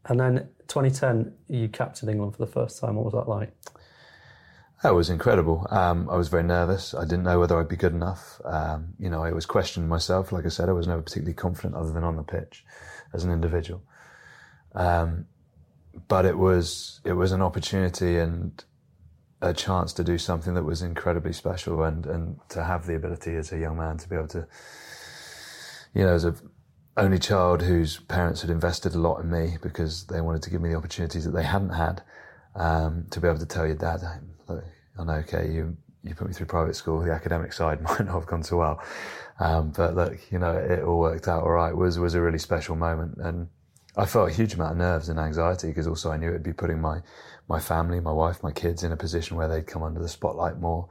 And 0.06 0.18
then 0.18 0.48
2010, 0.68 1.34
you 1.48 1.68
captained 1.68 2.10
England 2.10 2.34
for 2.34 2.44
the 2.44 2.50
first 2.50 2.80
time. 2.80 2.94
What 2.96 3.04
was 3.04 3.14
that 3.14 3.28
like? 3.28 3.52
That 4.82 4.94
was 4.94 5.10
incredible. 5.10 5.66
Um, 5.70 6.08
I 6.08 6.16
was 6.16 6.28
very 6.28 6.44
nervous. 6.44 6.94
I 6.94 7.02
didn't 7.02 7.24
know 7.24 7.40
whether 7.40 7.58
I'd 7.58 7.68
be 7.68 7.76
good 7.76 7.94
enough. 7.94 8.40
Um, 8.44 8.94
you 9.00 9.10
know, 9.10 9.24
I 9.24 9.30
always 9.30 9.46
questioned 9.46 9.88
myself. 9.88 10.30
Like 10.30 10.46
I 10.46 10.50
said, 10.50 10.68
I 10.68 10.72
was 10.72 10.86
never 10.86 11.02
particularly 11.02 11.34
confident 11.34 11.74
other 11.74 11.90
than 11.90 12.04
on 12.04 12.14
the 12.14 12.22
pitch 12.22 12.64
as 13.12 13.24
an 13.24 13.32
individual. 13.32 13.82
Um, 14.74 15.26
but 16.06 16.24
it 16.24 16.38
was 16.38 17.00
it 17.04 17.14
was 17.14 17.32
an 17.32 17.42
opportunity 17.42 18.18
and 18.18 18.64
a 19.40 19.52
chance 19.52 19.92
to 19.94 20.04
do 20.04 20.16
something 20.16 20.54
that 20.54 20.64
was 20.64 20.80
incredibly 20.80 21.32
special 21.32 21.82
and 21.82 22.06
and 22.06 22.38
to 22.50 22.62
have 22.62 22.86
the 22.86 22.94
ability 22.94 23.34
as 23.34 23.50
a 23.50 23.58
young 23.58 23.76
man 23.76 23.96
to 23.98 24.08
be 24.08 24.14
able 24.14 24.28
to, 24.28 24.46
you 25.92 26.04
know, 26.04 26.14
as 26.14 26.24
a 26.24 26.36
only 26.96 27.18
child 27.18 27.62
whose 27.62 27.98
parents 27.98 28.42
had 28.42 28.50
invested 28.50 28.94
a 28.94 28.98
lot 28.98 29.20
in 29.20 29.30
me 29.30 29.56
because 29.60 30.06
they 30.06 30.20
wanted 30.20 30.42
to 30.42 30.50
give 30.50 30.60
me 30.60 30.68
the 30.68 30.76
opportunities 30.76 31.24
that 31.24 31.32
they 31.32 31.44
hadn't 31.44 31.70
had. 31.70 32.02
Um, 32.54 33.06
to 33.10 33.20
be 33.20 33.28
able 33.28 33.38
to 33.38 33.46
tell 33.46 33.66
your 33.66 33.76
dad, 33.76 34.00
I 34.50 35.04
know, 35.04 35.12
okay, 35.14 35.50
you 35.50 35.76
you 36.04 36.14
put 36.14 36.28
me 36.28 36.32
through 36.32 36.46
private 36.46 36.74
school. 36.76 37.00
The 37.00 37.12
academic 37.12 37.52
side 37.52 37.80
might 37.82 38.00
not 38.00 38.14
have 38.14 38.26
gone 38.26 38.42
so 38.42 38.58
well, 38.58 38.82
um, 39.40 39.70
but 39.70 39.94
look, 39.94 40.18
you 40.30 40.38
know, 40.38 40.52
it 40.52 40.82
all 40.82 40.98
worked 40.98 41.28
out 41.28 41.42
all 41.42 41.50
right. 41.50 41.70
It 41.70 41.76
was 41.76 41.98
was 41.98 42.14
a 42.14 42.20
really 42.20 42.38
special 42.38 42.76
moment, 42.76 43.18
and 43.18 43.48
I 43.96 44.06
felt 44.06 44.30
a 44.30 44.32
huge 44.32 44.54
amount 44.54 44.72
of 44.72 44.78
nerves 44.78 45.08
and 45.08 45.18
anxiety 45.18 45.68
because 45.68 45.86
also 45.86 46.10
I 46.10 46.16
knew 46.16 46.28
it'd 46.28 46.42
be 46.42 46.52
putting 46.52 46.80
my 46.80 47.02
my 47.48 47.60
family, 47.60 48.00
my 48.00 48.12
wife, 48.12 48.42
my 48.42 48.52
kids 48.52 48.84
in 48.84 48.92
a 48.92 48.96
position 48.96 49.36
where 49.36 49.48
they'd 49.48 49.66
come 49.66 49.82
under 49.82 50.00
the 50.00 50.08
spotlight 50.08 50.58
more. 50.58 50.88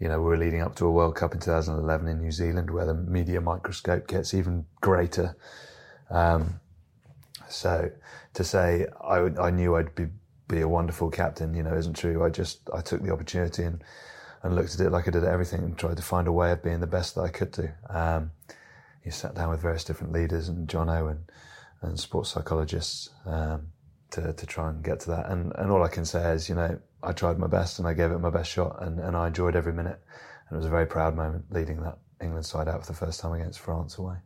You 0.00 0.08
know, 0.08 0.18
we 0.18 0.24
were 0.24 0.38
leading 0.38 0.62
up 0.62 0.74
to 0.76 0.86
a 0.86 0.90
World 0.90 1.14
Cup 1.14 1.34
in 1.34 1.40
2011 1.40 2.08
in 2.08 2.20
New 2.20 2.32
Zealand 2.32 2.70
where 2.70 2.86
the 2.86 2.94
media 2.94 3.40
microscope 3.40 4.08
gets 4.08 4.34
even 4.34 4.64
greater. 4.80 5.36
Um, 6.10 6.58
so 7.48 7.90
to 8.34 8.44
say 8.44 8.86
I, 9.00 9.18
I 9.40 9.50
knew 9.50 9.76
I'd 9.76 9.94
be 9.94 10.06
be 10.52 10.60
a 10.60 10.68
wonderful 10.68 11.10
captain, 11.10 11.54
you 11.54 11.62
know, 11.62 11.74
isn't 11.74 11.96
true. 11.96 12.24
I 12.24 12.28
just 12.28 12.68
I 12.72 12.80
took 12.80 13.02
the 13.02 13.12
opportunity 13.12 13.64
and 13.64 13.82
and 14.42 14.54
looked 14.54 14.74
at 14.74 14.80
it 14.80 14.90
like 14.90 15.08
I 15.08 15.10
did 15.10 15.24
everything 15.24 15.60
and 15.60 15.78
tried 15.78 15.96
to 15.96 16.02
find 16.02 16.26
a 16.28 16.32
way 16.32 16.52
of 16.52 16.62
being 16.62 16.80
the 16.80 16.86
best 16.86 17.14
that 17.14 17.22
I 17.22 17.28
could 17.28 17.52
do. 17.52 17.70
Um, 17.88 18.32
you 19.04 19.10
sat 19.10 19.34
down 19.34 19.50
with 19.50 19.62
various 19.62 19.84
different 19.84 20.12
leaders 20.12 20.48
and 20.48 20.68
John 20.68 20.88
Owen 20.88 21.24
and 21.80 21.98
sports 21.98 22.30
psychologists 22.30 23.10
um, 23.24 23.68
to 24.10 24.32
to 24.32 24.46
try 24.46 24.68
and 24.68 24.84
get 24.84 25.00
to 25.00 25.10
that. 25.10 25.30
And 25.30 25.52
and 25.56 25.70
all 25.70 25.82
I 25.82 25.88
can 25.88 26.04
say 26.04 26.32
is, 26.32 26.48
you 26.48 26.54
know, 26.54 26.78
I 27.02 27.12
tried 27.12 27.38
my 27.38 27.48
best 27.48 27.78
and 27.78 27.88
I 27.88 27.94
gave 27.94 28.10
it 28.12 28.18
my 28.18 28.30
best 28.30 28.50
shot, 28.50 28.82
and, 28.82 29.00
and 29.00 29.16
I 29.16 29.28
enjoyed 29.28 29.56
every 29.56 29.72
minute. 29.72 30.00
And 30.48 30.56
it 30.56 30.58
was 30.58 30.66
a 30.66 30.70
very 30.70 30.86
proud 30.86 31.16
moment 31.16 31.46
leading 31.50 31.82
that 31.82 31.98
England 32.20 32.46
side 32.46 32.68
out 32.68 32.84
for 32.84 32.92
the 32.92 32.98
first 32.98 33.20
time 33.20 33.32
against 33.32 33.58
France 33.58 33.96
away. 33.98 34.16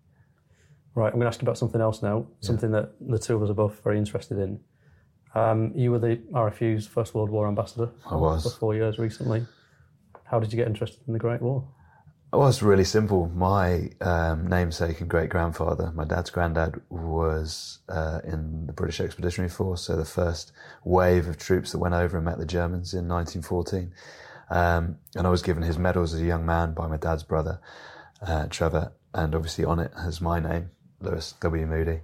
Right, 0.94 1.12
I'm 1.12 1.20
going 1.20 1.22
to 1.22 1.28
ask 1.28 1.42
you 1.42 1.44
about 1.44 1.58
something 1.58 1.80
else 1.80 2.02
now, 2.02 2.26
something 2.40 2.70
that 2.70 2.94
the 3.00 3.18
two 3.18 3.36
of 3.36 3.42
us 3.42 3.50
are 3.50 3.54
both 3.54 3.84
very 3.84 3.98
interested 3.98 4.38
in. 4.38 4.60
Um, 5.37 5.72
you 5.75 5.90
were 5.90 5.99
the 5.99 6.16
RFU's 6.33 6.87
First 6.87 7.14
World 7.14 7.29
War 7.29 7.46
ambassador. 7.46 7.90
I 8.11 8.16
was. 8.16 8.42
For 8.42 8.59
four 8.59 8.75
years 8.75 8.99
recently. 8.99 9.46
How 10.25 10.40
did 10.40 10.51
you 10.51 10.57
get 10.57 10.66
interested 10.66 11.01
in 11.07 11.12
the 11.12 11.18
Great 11.18 11.42
War? 11.42 11.68
It 12.33 12.37
was 12.38 12.62
really 12.62 12.85
simple. 12.85 13.29
My 13.29 13.90
um, 14.01 14.46
namesake 14.46 15.01
and 15.01 15.11
great 15.11 15.29
grandfather, 15.29 15.92
my 15.94 16.05
dad's 16.05 16.31
granddad, 16.31 16.81
was 16.88 17.81
uh, 17.90 18.20
in 18.25 18.66
the 18.66 18.72
British 18.72 18.99
Expeditionary 18.99 19.51
Force, 19.51 19.83
so 19.83 19.94
the 19.94 20.07
first 20.07 20.53
wave 20.85 21.29
of 21.29 21.37
troops 21.37 21.70
that 21.72 21.79
went 21.79 21.94
over 21.94 22.16
and 22.16 22.25
met 22.25 22.38
the 22.38 22.46
Germans 22.46 22.94
in 22.94 23.07
1914. 23.07 23.92
Um, 24.49 24.96
and 25.14 25.27
I 25.27 25.31
was 25.31 25.42
given 25.42 25.62
his 25.62 25.79
medals 25.79 26.14
as 26.14 26.22
a 26.22 26.27
young 26.27 26.46
man 26.46 26.72
by 26.72 26.88
my 26.88 26.96
dad's 26.96 27.22
brother, 27.25 27.61
uh, 28.27 28.46
Trevor, 28.46 28.92
and 29.12 29.35
obviously 29.35 29.66
on 29.66 29.81
it 29.81 29.92
has 29.96 30.22
my 30.22 30.40
name, 30.40 30.70
Lewis 31.01 31.35
W. 31.40 31.66
Moody. 31.66 32.01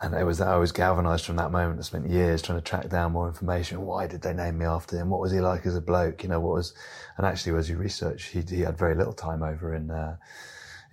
And 0.00 0.14
it 0.14 0.24
was 0.24 0.38
that 0.38 0.48
I 0.48 0.56
was 0.56 0.70
galvanized 0.70 1.24
from 1.24 1.36
that 1.36 1.50
moment. 1.50 1.80
I 1.80 1.82
spent 1.82 2.08
years 2.08 2.40
trying 2.40 2.58
to 2.58 2.64
track 2.64 2.88
down 2.88 3.12
more 3.12 3.26
information. 3.26 3.82
Why 3.82 4.06
did 4.06 4.22
they 4.22 4.32
name 4.32 4.58
me 4.58 4.66
after 4.66 4.96
him? 4.96 5.10
What 5.10 5.20
was 5.20 5.32
he 5.32 5.40
like 5.40 5.66
as 5.66 5.74
a 5.74 5.80
bloke? 5.80 6.22
You 6.22 6.28
know, 6.28 6.40
what 6.40 6.54
was, 6.54 6.72
and 7.16 7.26
actually, 7.26 7.58
as 7.58 7.68
you 7.68 7.76
research, 7.76 8.26
he, 8.26 8.42
he 8.42 8.60
had 8.60 8.78
very 8.78 8.94
little 8.94 9.12
time 9.12 9.42
over 9.42 9.74
in, 9.74 9.90
uh, 9.90 10.16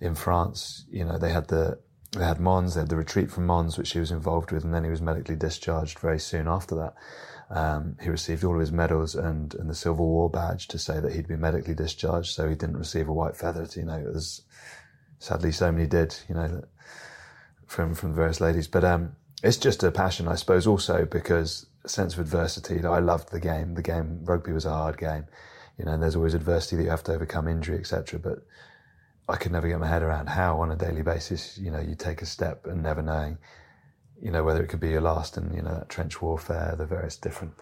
in 0.00 0.16
France. 0.16 0.86
You 0.90 1.04
know, 1.04 1.18
they 1.18 1.32
had 1.32 1.46
the, 1.46 1.78
they 2.12 2.24
had 2.24 2.40
Mons, 2.40 2.74
they 2.74 2.80
had 2.80 2.88
the 2.88 2.96
retreat 2.96 3.30
from 3.30 3.46
Mons, 3.46 3.78
which 3.78 3.92
he 3.92 4.00
was 4.00 4.10
involved 4.10 4.50
with, 4.50 4.64
and 4.64 4.74
then 4.74 4.84
he 4.84 4.90
was 4.90 5.02
medically 5.02 5.36
discharged 5.36 6.00
very 6.00 6.18
soon 6.18 6.48
after 6.48 6.74
that. 6.74 6.94
Um, 7.48 7.96
he 8.02 8.08
received 8.08 8.42
all 8.42 8.54
of 8.54 8.60
his 8.60 8.72
medals 8.72 9.14
and, 9.14 9.54
and 9.54 9.70
the 9.70 9.74
Silver 9.74 10.02
War 10.02 10.28
badge 10.28 10.66
to 10.68 10.78
say 10.78 10.98
that 10.98 11.12
he'd 11.12 11.28
been 11.28 11.40
medically 11.40 11.74
discharged, 11.74 12.34
so 12.34 12.48
he 12.48 12.56
didn't 12.56 12.76
receive 12.76 13.08
a 13.08 13.12
white 13.12 13.36
feather. 13.36 13.68
You 13.76 13.84
know, 13.84 14.12
as 14.14 14.42
sadly 15.20 15.52
so 15.52 15.70
many 15.70 15.86
did. 15.86 16.16
You 16.28 16.34
know, 16.34 16.64
from 17.66 17.94
from 17.94 18.14
various 18.14 18.40
ladies. 18.40 18.68
But 18.68 18.84
um, 18.84 19.16
it's 19.42 19.56
just 19.56 19.82
a 19.82 19.90
passion, 19.90 20.28
I 20.28 20.34
suppose, 20.34 20.66
also 20.66 21.04
because 21.04 21.66
a 21.84 21.88
sense 21.88 22.14
of 22.14 22.20
adversity. 22.20 22.84
I 22.84 22.98
loved 22.98 23.30
the 23.30 23.40
game. 23.40 23.74
The 23.74 23.82
game 23.82 24.20
rugby 24.24 24.52
was 24.52 24.66
a 24.66 24.70
hard 24.70 24.98
game, 24.98 25.26
you 25.78 25.84
know. 25.84 25.92
And 25.92 26.02
there's 26.02 26.16
always 26.16 26.34
adversity 26.34 26.76
that 26.76 26.82
you 26.84 26.90
have 26.90 27.04
to 27.04 27.14
overcome, 27.14 27.48
injury, 27.48 27.78
etc. 27.78 28.18
But 28.18 28.38
I 29.28 29.36
could 29.36 29.52
never 29.52 29.68
get 29.68 29.80
my 29.80 29.86
head 29.86 30.02
around 30.02 30.28
how, 30.28 30.60
on 30.60 30.70
a 30.70 30.76
daily 30.76 31.02
basis, 31.02 31.58
you 31.58 31.70
know, 31.70 31.80
you 31.80 31.94
take 31.94 32.22
a 32.22 32.26
step 32.26 32.66
and 32.66 32.82
never 32.82 33.02
knowing, 33.02 33.38
you 34.20 34.30
know, 34.30 34.44
whether 34.44 34.62
it 34.62 34.68
could 34.68 34.80
be 34.80 34.90
your 34.90 35.00
last, 35.00 35.36
and 35.36 35.54
you 35.54 35.62
know 35.62 35.74
that 35.74 35.88
trench 35.88 36.20
warfare, 36.20 36.74
the 36.76 36.86
various 36.86 37.16
different 37.16 37.54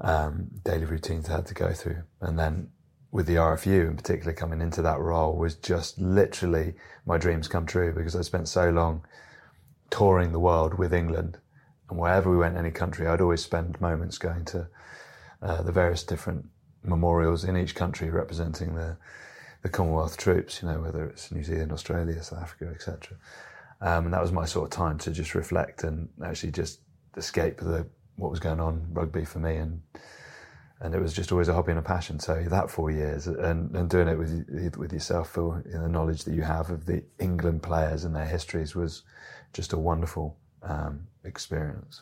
um, 0.00 0.48
daily 0.64 0.84
routines 0.84 1.28
I 1.28 1.36
had 1.36 1.46
to 1.46 1.54
go 1.54 1.72
through, 1.72 2.02
and 2.20 2.38
then 2.38 2.70
with 3.12 3.26
the 3.26 3.34
RFU 3.34 3.88
in 3.88 3.96
particular 3.96 4.32
coming 4.32 4.60
into 4.60 4.82
that 4.82 5.00
role 5.00 5.36
was 5.36 5.56
just 5.56 5.98
literally 5.98 6.74
my 7.06 7.18
dreams 7.18 7.48
come 7.48 7.66
true 7.66 7.92
because 7.92 8.14
I 8.14 8.22
spent 8.22 8.48
so 8.48 8.70
long 8.70 9.04
touring 9.90 10.32
the 10.32 10.38
world 10.38 10.74
with 10.74 10.94
England 10.94 11.38
and 11.90 11.98
wherever 11.98 12.30
we 12.30 12.36
went, 12.36 12.56
any 12.56 12.70
country, 12.70 13.06
I'd 13.06 13.20
always 13.20 13.42
spend 13.42 13.80
moments 13.80 14.16
going 14.16 14.44
to 14.46 14.68
uh, 15.42 15.62
the 15.62 15.72
various 15.72 16.04
different 16.04 16.46
memorials 16.84 17.44
in 17.44 17.56
each 17.56 17.74
country 17.74 18.08
representing 18.08 18.74
the 18.74 18.96
the 19.62 19.68
Commonwealth 19.68 20.16
troops, 20.16 20.62
you 20.62 20.68
know, 20.68 20.80
whether 20.80 21.04
it's 21.04 21.30
New 21.30 21.44
Zealand, 21.44 21.70
Australia, 21.70 22.22
South 22.22 22.38
Africa, 22.38 22.70
etc. 22.74 23.18
Um, 23.82 24.06
and 24.06 24.14
that 24.14 24.22
was 24.22 24.32
my 24.32 24.46
sort 24.46 24.64
of 24.64 24.70
time 24.70 24.96
to 24.98 25.10
just 25.10 25.34
reflect 25.34 25.84
and 25.84 26.08
actually 26.24 26.52
just 26.52 26.80
escape 27.18 27.58
the 27.58 27.86
what 28.16 28.30
was 28.30 28.40
going 28.40 28.60
on 28.60 28.86
rugby 28.92 29.26
for 29.26 29.38
me 29.38 29.56
and 29.56 29.82
and 30.80 30.94
it 30.94 31.00
was 31.00 31.12
just 31.12 31.30
always 31.32 31.48
a 31.48 31.54
hobby 31.54 31.72
and 31.72 31.78
a 31.78 31.82
passion. 31.82 32.18
So 32.18 32.42
that 32.48 32.70
four 32.70 32.90
years 32.90 33.26
and, 33.26 33.74
and 33.76 33.88
doing 33.90 34.08
it 34.08 34.18
with 34.18 34.76
with 34.76 34.92
yourself 34.92 35.30
know, 35.74 35.82
the 35.82 35.88
knowledge 35.88 36.24
that 36.24 36.34
you 36.34 36.42
have 36.42 36.70
of 36.70 36.86
the 36.86 37.02
England 37.18 37.62
players 37.62 38.04
and 38.04 38.14
their 38.14 38.26
histories 38.26 38.74
was 38.74 39.02
just 39.52 39.72
a 39.72 39.78
wonderful 39.78 40.36
um, 40.62 41.06
experience. 41.24 42.00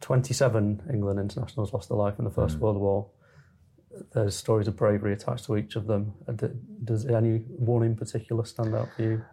Twenty-seven 0.00 0.82
England 0.92 1.18
internationals 1.18 1.72
lost 1.72 1.88
their 1.88 1.98
life 1.98 2.18
in 2.18 2.24
the 2.24 2.30
First 2.30 2.56
Mm. 2.56 2.60
World 2.60 2.76
War. 2.78 3.10
There's 4.12 4.36
stories 4.36 4.68
of 4.68 4.76
bravery 4.76 5.14
attached 5.14 5.46
to 5.46 5.56
each 5.56 5.74
of 5.74 5.86
them. 5.86 6.12
Uh, 6.28 6.34
Does 6.84 7.06
any 7.06 7.38
one 7.72 7.82
in 7.82 7.96
particular 7.96 8.44
stand 8.44 8.74
out 8.74 8.88
for 8.94 9.02
you? 9.02 9.24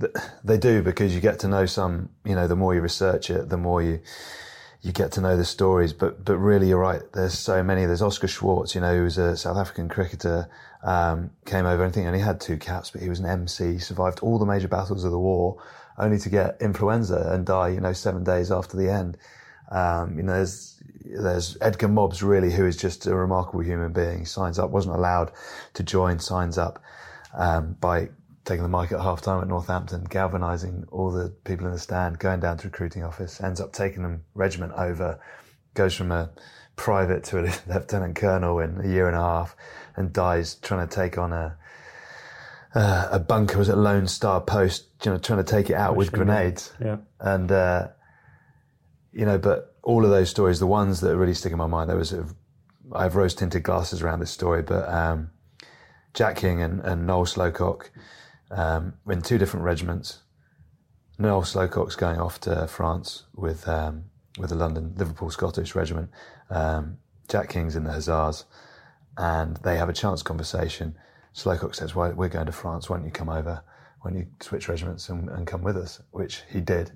Th- 0.00 0.12
They 0.44 0.58
do 0.58 0.82
because 0.82 1.14
you 1.14 1.20
get 1.20 1.38
to 1.40 1.48
know 1.48 1.64
some. 1.66 2.10
You 2.24 2.34
know, 2.34 2.46
the 2.46 2.56
more 2.56 2.74
you 2.74 2.82
research 2.82 3.30
it, 3.30 3.48
the 3.48 3.56
more 3.56 3.80
you 3.82 4.00
you 4.82 4.92
get 4.92 5.12
to 5.12 5.20
know 5.20 5.36
the 5.36 5.44
stories. 5.44 5.92
But 5.92 6.24
but 6.24 6.36
really, 6.36 6.68
you're 6.68 6.78
right. 6.78 7.00
There's 7.12 7.38
so 7.38 7.62
many. 7.62 7.86
There's 7.86 8.02
Oscar 8.02 8.28
Schwarz. 8.28 8.74
You 8.74 8.80
know, 8.80 8.96
who 8.96 9.04
was 9.04 9.16
a 9.18 9.36
South 9.36 9.56
African 9.56 9.88
cricketer. 9.88 10.48
Um, 10.82 11.30
came 11.46 11.64
over. 11.64 11.84
I 11.84 11.90
think 11.90 12.04
he 12.04 12.08
only 12.08 12.18
had 12.18 12.40
two 12.40 12.56
caps, 12.56 12.90
but 12.90 13.00
he 13.00 13.08
was 13.08 13.20
an 13.20 13.26
MC. 13.26 13.78
Survived 13.78 14.20
all 14.20 14.38
the 14.38 14.46
major 14.46 14.68
battles 14.68 15.04
of 15.04 15.12
the 15.12 15.18
war, 15.18 15.62
only 15.96 16.18
to 16.18 16.28
get 16.28 16.60
influenza 16.60 17.30
and 17.32 17.46
die. 17.46 17.68
You 17.68 17.80
know, 17.80 17.92
seven 17.92 18.24
days 18.24 18.50
after 18.50 18.76
the 18.76 18.90
end. 18.90 19.16
Um, 19.70 20.16
you 20.16 20.24
know, 20.24 20.34
there's 20.34 20.82
there's 21.04 21.56
Edgar 21.60 21.88
Mobbs 21.88 22.22
really, 22.22 22.52
who 22.52 22.66
is 22.66 22.76
just 22.76 23.06
a 23.06 23.14
remarkable 23.14 23.60
human 23.60 23.92
being. 23.92 24.26
Signs 24.26 24.58
up, 24.58 24.70
wasn't 24.70 24.96
allowed 24.96 25.30
to 25.74 25.82
join, 25.82 26.18
signs 26.18 26.58
up 26.58 26.82
um, 27.34 27.76
by 27.80 28.08
taking 28.44 28.62
the 28.62 28.68
mic 28.68 28.92
at 28.92 29.00
half 29.00 29.22
time 29.22 29.40
at 29.40 29.48
Northampton, 29.48 30.04
galvanising 30.04 30.84
all 30.90 31.10
the 31.10 31.28
people 31.44 31.66
in 31.66 31.72
the 31.72 31.78
stand, 31.78 32.18
going 32.18 32.40
down 32.40 32.58
to 32.58 32.68
recruiting 32.68 33.04
office, 33.04 33.40
ends 33.40 33.60
up 33.60 33.72
taking 33.72 34.02
them 34.02 34.24
regiment 34.34 34.72
over, 34.76 35.20
goes 35.74 35.94
from 35.94 36.10
a 36.10 36.30
private 36.76 37.24
to 37.24 37.38
a 37.38 37.42
lieutenant 37.72 38.16
colonel 38.16 38.58
in 38.58 38.80
a 38.80 38.88
year 38.88 39.06
and 39.06 39.16
a 39.16 39.20
half, 39.20 39.56
and 39.96 40.12
dies 40.12 40.56
trying 40.56 40.86
to 40.86 40.94
take 40.94 41.18
on 41.18 41.32
a 41.32 41.56
uh, 42.74 43.08
a 43.10 43.18
bunker 43.18 43.58
was 43.58 43.68
at 43.68 43.76
Lower 43.76 44.06
Star 44.06 44.40
Post, 44.40 44.86
you 45.04 45.10
know, 45.10 45.18
trying 45.18 45.44
to 45.44 45.50
take 45.50 45.68
it 45.68 45.74
out 45.74 45.94
with 45.94 46.10
grenades. 46.10 46.72
Yeah. 46.80 46.98
And, 47.20 47.52
uh, 47.52 47.88
you 49.12 49.26
know, 49.26 49.38
but 49.38 49.76
all 49.82 50.04
of 50.04 50.10
those 50.10 50.30
stories, 50.30 50.58
the 50.58 50.66
ones 50.66 51.00
that 51.00 51.16
really 51.16 51.34
stick 51.34 51.52
in 51.52 51.58
my 51.58 51.66
mind, 51.66 51.90
there 51.90 51.96
was, 51.96 52.14
I 52.92 53.02
have 53.02 53.14
rose 53.14 53.34
tinted 53.34 53.62
glasses 53.62 54.00
around 54.00 54.20
this 54.20 54.30
story, 54.30 54.62
but, 54.62 54.88
um, 54.88 55.30
Jack 56.14 56.36
King 56.36 56.62
and, 56.62 56.80
and 56.80 57.06
Noel 57.06 57.26
Slocock, 57.26 57.90
um, 58.52 58.94
in 59.08 59.22
two 59.22 59.38
different 59.38 59.64
regiments. 59.64 60.20
Noel 61.18 61.42
Slocock's 61.42 61.96
going 61.96 62.20
off 62.20 62.40
to 62.40 62.66
France 62.68 63.24
with, 63.34 63.68
um, 63.68 64.04
with 64.38 64.50
the 64.50 64.56
London 64.56 64.94
Liverpool 64.96 65.30
Scottish 65.30 65.74
regiment. 65.74 66.10
Um, 66.50 66.98
Jack 67.28 67.48
King's 67.48 67.76
in 67.76 67.84
the 67.84 67.92
Hussars 67.92 68.44
and 69.16 69.56
they 69.58 69.76
have 69.76 69.88
a 69.88 69.92
chance 69.92 70.22
conversation. 70.22 70.96
Slocock 71.34 71.74
says, 71.74 71.94
"Why 71.94 72.10
we're 72.10 72.28
going 72.28 72.46
to 72.46 72.52
France? 72.52 72.88
Why 72.88 72.96
don't 72.96 73.06
you 73.06 73.12
come 73.12 73.28
over? 73.28 73.62
Why 74.00 74.10
don't 74.10 74.20
you 74.20 74.26
switch 74.40 74.68
regiments 74.68 75.08
and, 75.08 75.28
and 75.28 75.46
come 75.46 75.62
with 75.62 75.76
us?" 75.76 76.02
Which 76.10 76.42
he 76.48 76.60
did. 76.60 76.92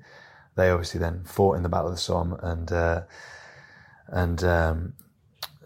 they 0.55 0.71
obviously 0.71 0.99
then 0.99 1.23
fought 1.25 1.57
in 1.57 1.63
the 1.63 1.69
Battle 1.69 1.89
of 1.89 1.95
the 1.95 2.01
Somme 2.01 2.39
and 2.43 2.73
uh, 2.73 3.03
and 4.09 4.43
um, 4.45 4.95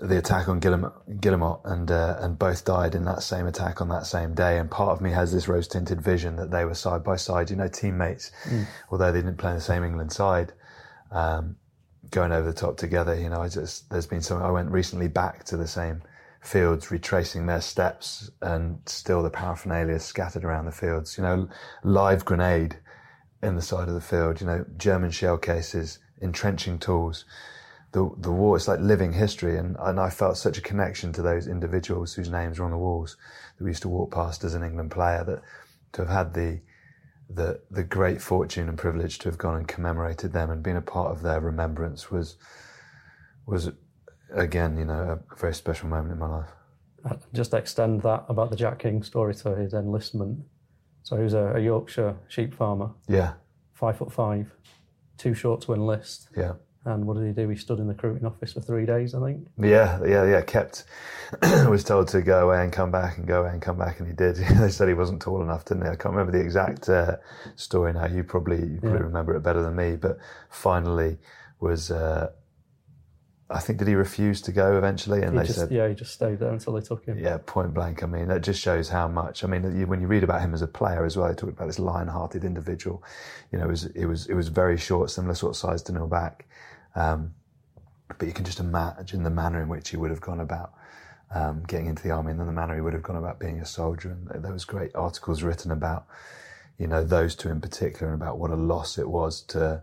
the 0.01 0.17
attack 0.17 0.49
on 0.49 0.61
Guillemont, 0.61 1.61
and 1.65 1.91
uh, 1.91 2.17
and 2.21 2.39
both 2.39 2.65
died 2.65 2.95
in 2.95 3.05
that 3.05 3.23
same 3.23 3.47
attack 3.47 3.83
on 3.83 3.89
that 3.91 4.07
same 4.07 4.35
day. 4.35 4.59
And 4.59 4.71
part 4.71 4.91
of 4.91 5.01
me 5.01 5.11
has 5.11 5.33
this 5.33 5.47
rose 5.47 5.69
tinted 5.69 6.01
vision 6.01 6.37
that 6.37 6.51
they 6.51 6.65
were 6.65 6.75
side 6.75 7.05
by 7.05 7.17
side, 7.17 7.51
you 7.51 7.57
know, 7.57 7.69
teammates, 7.69 8.31
mm. 8.45 8.67
although 8.91 9.13
they 9.13 9.21
didn't 9.21 9.37
play 9.37 9.51
in 9.51 9.57
the 9.57 9.63
same 9.63 9.85
England 9.85 10.13
side, 10.13 10.53
um, 11.11 11.57
going 12.11 12.33
over 12.33 12.47
the 12.47 12.57
top 12.57 12.79
together. 12.79 13.15
You 13.15 13.29
know, 13.29 13.43
I 13.43 13.49
just 13.49 13.91
there's 13.91 14.07
been 14.07 14.23
some. 14.23 14.43
I 14.43 14.51
went 14.51 14.71
recently 14.71 15.09
back 15.09 15.45
to 15.45 15.57
the 15.59 15.69
same 15.69 16.03
fields, 16.41 16.91
retracing 16.91 17.45
their 17.45 17.61
steps, 17.61 18.31
and 18.41 18.81
still 18.87 19.23
the 19.23 19.31
paraphernalia 19.31 20.01
scattered 20.01 20.45
around 20.45 20.65
the 20.65 20.73
fields. 20.73 21.19
You 21.19 21.25
know, 21.25 21.49
live 21.85 22.25
grenade 22.25 22.79
in 23.43 23.55
the 23.55 23.63
side 23.63 23.89
of 23.89 23.95
the 23.95 24.01
field. 24.01 24.41
You 24.41 24.47
know, 24.47 24.65
German 24.79 25.11
shell 25.11 25.37
cases, 25.37 25.99
entrenching 26.23 26.79
tools 26.79 27.27
the 27.93 28.09
the 28.19 28.31
war 28.31 28.57
it's 28.57 28.69
like 28.69 28.81
living 28.81 29.13
history. 29.13 29.57
And, 29.57 29.77
and 29.81 29.99
I 29.99 30.11
felt 30.11 30.37
such 30.37 30.59
a 30.59 30.63
connection 30.63 31.13
to 31.15 31.23
those 31.23 31.47
individuals 31.47 32.15
whose 32.15 32.31
names 32.31 32.59
were 32.59 32.65
on 32.65 32.71
the 32.71 32.79
walls 32.79 33.17
that 33.57 33.65
we 33.65 33.71
used 33.71 33.83
to 33.83 33.89
walk 33.89 34.13
past 34.13 34.45
as 34.45 34.55
an 34.55 34.63
England 34.63 34.91
player 34.91 35.25
that 35.25 35.43
to 35.93 36.03
have 36.03 36.11
had 36.11 36.35
the 36.35 36.61
the 37.29 37.61
the 37.71 37.83
great 37.83 38.21
fortune 38.21 38.69
and 38.69 38.79
privilege 38.79 39.19
to 39.21 39.29
have 39.29 39.39
gone 39.39 39.57
and 39.57 39.69
commemorated 39.69 40.33
them 40.33 40.51
and 40.51 40.63
been 40.63 40.77
a 40.77 40.83
part 40.83 41.11
of 41.11 41.23
their 41.23 41.41
remembrance 41.41 42.11
was 42.11 42.37
was 43.47 43.71
again 44.33 44.77
you 44.77 44.85
know 44.85 45.21
a 45.33 45.37
very 45.37 45.55
special 45.55 45.89
moment 45.89 46.13
in 46.13 46.19
my 46.19 46.29
life. 46.29 46.49
Just 47.33 47.55
extend 47.55 48.03
that 48.03 48.25
about 48.29 48.51
the 48.51 48.57
Jack 48.57 48.81
King 48.81 49.03
story 49.03 49.35
to 49.35 49.57
his 49.57 49.73
enlistment. 49.73 50.41
So 51.03 51.17
he 51.17 51.23
was 51.23 51.33
a, 51.33 51.55
a 51.55 51.59
Yorkshire 51.59 52.15
sheep 52.29 52.53
farmer. 52.55 52.91
Yeah. 53.09 53.33
Five 53.73 53.97
foot 53.97 54.13
five 54.13 54.55
too 55.17 55.35
short 55.35 55.63
to 55.63 55.73
enlist. 55.73 56.29
Yeah 56.37 56.53
and 56.85 57.07
what 57.07 57.17
did 57.17 57.27
he 57.27 57.33
do? 57.33 57.49
He 57.49 57.57
stood 57.57 57.79
in 57.79 57.87
the 57.87 57.93
recruiting 57.93 58.27
office 58.27 58.55
for 58.55 58.61
three 58.61 58.87
days, 58.87 59.15
I 59.15 59.21
think. 59.21 59.47
Yeah, 59.59 60.01
yeah, 60.03 60.25
yeah. 60.25 60.41
Kept 60.41 60.85
was 61.69 61.85
told 61.85 62.09
to 62.09 62.23
go 62.23 62.49
away 62.49 62.63
and 62.63 62.73
come 62.73 62.91
back 62.91 63.19
and 63.19 63.27
go 63.27 63.43
away 63.43 63.51
and 63.51 63.61
come 63.61 63.77
back, 63.77 64.01
and 64.01 64.09
he 64.09 64.15
did. 64.15 64.37
they 64.59 64.71
said 64.71 64.89
he 64.89 64.95
wasn't 64.95 65.21
tall 65.21 65.43
enough, 65.43 65.67
didn't 65.67 65.85
they? 65.85 65.91
I 65.91 65.97
can't 65.97 66.15
remember 66.15 66.33
the 66.33 66.43
exact 66.43 66.89
uh, 66.89 67.17
story 67.57 67.93
now. 67.93 68.07
You 68.07 68.25
probably 68.25 68.61
you 68.61 68.79
probably 68.81 68.99
yeah. 68.99 69.05
remember 69.05 69.37
it 69.37 69.43
better 69.43 69.63
than 69.63 69.77
me. 69.77 69.97
But 69.97 70.19
finally, 70.49 71.19
was 71.61 71.91
uh, 71.91 72.31
I 73.53 73.59
think 73.59 73.81
did 73.81 73.89
he 73.89 73.97
refuse 73.97 74.41
to 74.43 74.53
go 74.53 74.79
eventually? 74.79 75.23
And 75.23 75.33
he 75.33 75.41
they 75.41 75.47
just, 75.47 75.59
said, 75.59 75.73
yeah, 75.73 75.89
he 75.89 75.95
just 75.95 76.13
stayed 76.13 76.39
there 76.39 76.53
until 76.53 76.73
they 76.75 76.81
took 76.81 77.05
him. 77.05 77.19
Yeah, 77.19 77.39
point 77.45 77.75
blank. 77.75 78.03
I 78.05 78.07
mean, 78.07 78.29
that 78.29 78.43
just 78.43 78.61
shows 78.61 78.89
how 78.89 79.09
much. 79.09 79.43
I 79.43 79.49
mean, 79.49 79.89
when 79.89 80.01
you 80.01 80.07
read 80.07 80.23
about 80.23 80.41
him 80.41 80.55
as 80.55 80.63
a 80.63 80.69
player 80.69 81.05
as 81.05 81.17
well, 81.17 81.29
they 81.29 81.35
talked 81.35 81.55
about 81.55 81.67
this 81.67 81.81
lion-hearted 81.81 82.45
individual. 82.45 83.03
You 83.51 83.59
know, 83.59 83.65
it 83.65 83.69
was 83.69 83.87
it 83.87 84.07
was 84.07 84.27
it 84.27 84.35
was 84.35 84.49
very 84.49 84.79
short, 84.79 85.11
similar 85.11 85.35
sort 85.35 85.51
of 85.51 85.57
size 85.57 85.83
to 85.85 85.93
Neil 85.93 86.07
Back. 86.07 86.47
Um, 86.95 87.35
but 88.19 88.29
you 88.29 88.35
can 88.35 88.45
just 88.45 88.61
imagine 88.61 89.25
the 89.25 89.31
manner 89.31 89.61
in 89.61 89.69
which 89.69 89.91
he 89.91 89.97
would 89.97 90.11
have 90.11 90.21
gone 90.21 90.41
about 90.41 90.73
um, 91.35 91.65
getting 91.67 91.87
into 91.87 92.03
the 92.03 92.13
army, 92.13 92.31
and 92.31 92.39
then 92.39 92.47
the 92.47 92.53
manner 92.53 92.75
he 92.75 92.81
would 92.81 92.95
have 92.95 93.03
gone 93.03 93.17
about 93.17 93.41
being 93.41 93.61
a 93.61 93.67
soldier. 93.67 94.17
And 94.31 94.45
there 94.45 94.53
was 94.53 94.65
great 94.65 94.95
articles 94.95 95.43
written 95.43 95.73
about, 95.73 96.07
you 96.79 96.87
know, 96.87 97.03
those 97.03 97.35
two 97.35 97.49
in 97.49 97.61
particular, 97.61 98.13
and 98.13 98.23
about 98.23 98.39
what 98.39 98.51
a 98.51 98.57
loss 98.57 98.97
it 98.97 99.09
was 99.09 99.43
to 99.43 99.83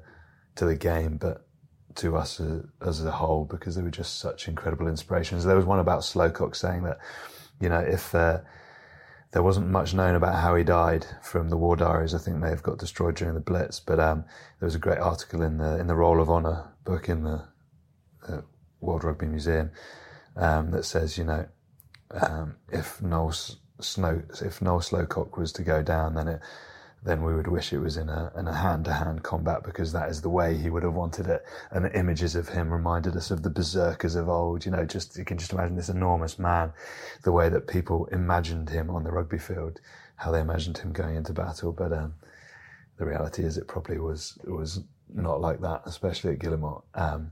to 0.56 0.66
the 0.66 0.76
game, 0.76 1.18
but 1.18 1.47
to 1.98 2.16
us 2.16 2.40
as, 2.40 2.64
as 2.82 3.04
a 3.04 3.12
whole, 3.12 3.46
because 3.46 3.76
they 3.76 3.82
were 3.82 3.92
just 3.92 4.20
such 4.20 4.48
incredible 4.48 4.88
inspirations. 4.88 5.44
There 5.44 5.56
was 5.56 5.66
one 5.66 5.80
about 5.80 6.02
Slocock 6.02 6.56
saying 6.56 6.84
that, 6.84 7.00
you 7.60 7.70
know, 7.70 7.80
if 7.80 8.16
uh, 8.16 8.40
there 9.32 9.44
wasn't 9.44 9.70
much 9.70 9.94
known 9.94 10.16
about 10.16 10.36
how 10.36 10.56
he 10.56 10.64
died 10.64 11.06
from 11.22 11.50
the 11.50 11.58
war 11.58 11.76
diaries. 11.76 12.16
I 12.16 12.18
think 12.18 12.42
they 12.42 12.50
have 12.50 12.64
got 12.64 12.78
destroyed 12.78 13.16
during 13.16 13.34
the 13.34 13.42
Blitz, 13.42 13.80
but 13.80 14.00
um, 14.00 14.24
there 14.60 14.66
was 14.68 14.76
a 14.76 14.80
great 14.80 15.00
article 15.00 15.42
in 15.42 15.58
the 15.58 15.78
in 15.80 15.88
the 15.88 15.96
Roll 15.96 16.22
of 16.22 16.30
Honour 16.30 16.74
book 16.86 17.10
in 17.10 17.24
the, 17.24 17.44
the 18.28 18.44
World 18.80 19.04
Rugby 19.04 19.28
Museum 19.28 19.72
um, 20.38 20.72
that 20.72 20.86
says, 20.86 21.18
you 21.18 21.26
know, 21.26 21.46
um, 22.12 22.56
if 22.72 23.02
Noel 23.02 23.34
Snow, 23.80 24.24
if 24.42 24.62
Noel 24.62 24.80
Slocock 24.80 25.38
was 25.38 25.52
to 25.54 25.64
go 25.64 25.84
down, 25.84 26.16
then 26.16 26.28
it 26.30 26.42
then 27.04 27.24
we 27.24 27.36
would 27.36 27.48
wish 27.48 27.72
it 27.72 27.80
was 27.80 27.96
in 27.98 28.10
a 28.10 28.32
in 28.38 28.48
a 28.48 28.54
hand 28.54 28.86
to 28.86 28.94
hand 28.94 29.24
combat 29.24 29.64
because 29.64 29.92
that 29.92 30.10
is 30.10 30.22
the 30.22 30.30
way 30.30 30.58
he 30.58 30.70
would 30.70 30.84
have 30.84 30.94
wanted 30.94 31.28
it. 31.28 31.46
And 31.72 31.86
the 31.86 31.98
images 31.98 32.36
of 32.36 32.50
him 32.50 32.72
reminded 32.72 33.16
us 33.16 33.32
of 33.32 33.44
the 33.44 33.50
berserkers 33.50 34.16
of 34.16 34.28
old. 34.28 34.66
You 34.66 34.72
know, 34.72 34.86
just 34.86 35.18
you 35.18 35.24
can 35.24 35.38
just 35.38 35.54
imagine 35.54 35.76
this 35.76 35.90
enormous 35.90 36.40
man, 36.40 36.74
the 37.24 37.32
way 37.32 37.50
that 37.50 37.68
people 37.68 38.08
imagined 38.08 38.70
him 38.70 38.90
on 38.90 39.04
the 39.04 39.12
rugby 39.12 39.38
field, 39.38 39.80
how 40.16 40.32
they 40.32 40.42
imagined 40.42 40.80
him 40.80 40.92
going 40.92 41.16
into 41.16 41.34
battle. 41.34 41.72
But 41.72 41.94
um, 41.94 42.16
the 42.98 43.06
reality 43.06 43.44
is, 43.44 43.58
it 43.58 43.68
probably 43.68 44.00
was 44.00 44.38
was 44.44 44.82
not 45.14 45.40
like 45.40 45.62
that, 45.62 45.84
especially 45.86 46.34
at 46.34 46.40
Guillemont. 46.40 46.84
Um, 46.96 47.32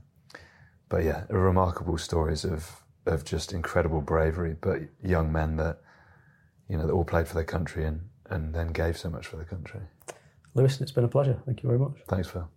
but 0.88 1.02
yeah, 1.02 1.24
remarkable 1.28 1.98
stories 1.98 2.44
of 2.44 2.84
of 3.04 3.24
just 3.24 3.52
incredible 3.52 4.00
bravery, 4.00 4.56
but 4.60 4.80
young 5.02 5.32
men 5.32 5.56
that 5.56 5.80
you 6.68 6.76
know 6.76 6.86
that 6.86 6.92
all 6.92 7.04
played 7.04 7.26
for 7.26 7.34
their 7.34 7.44
country 7.44 7.84
and 7.84 8.00
and 8.30 8.54
then 8.54 8.68
gave 8.68 8.96
so 8.96 9.10
much 9.10 9.26
for 9.26 9.36
the 9.36 9.44
country. 9.44 9.80
Lewis, 10.54 10.80
it's 10.80 10.92
been 10.92 11.04
a 11.04 11.08
pleasure. 11.08 11.38
Thank 11.44 11.62
you 11.62 11.68
very 11.68 11.78
much. 11.78 11.92
Thanks, 12.08 12.28
Phil. 12.28 12.48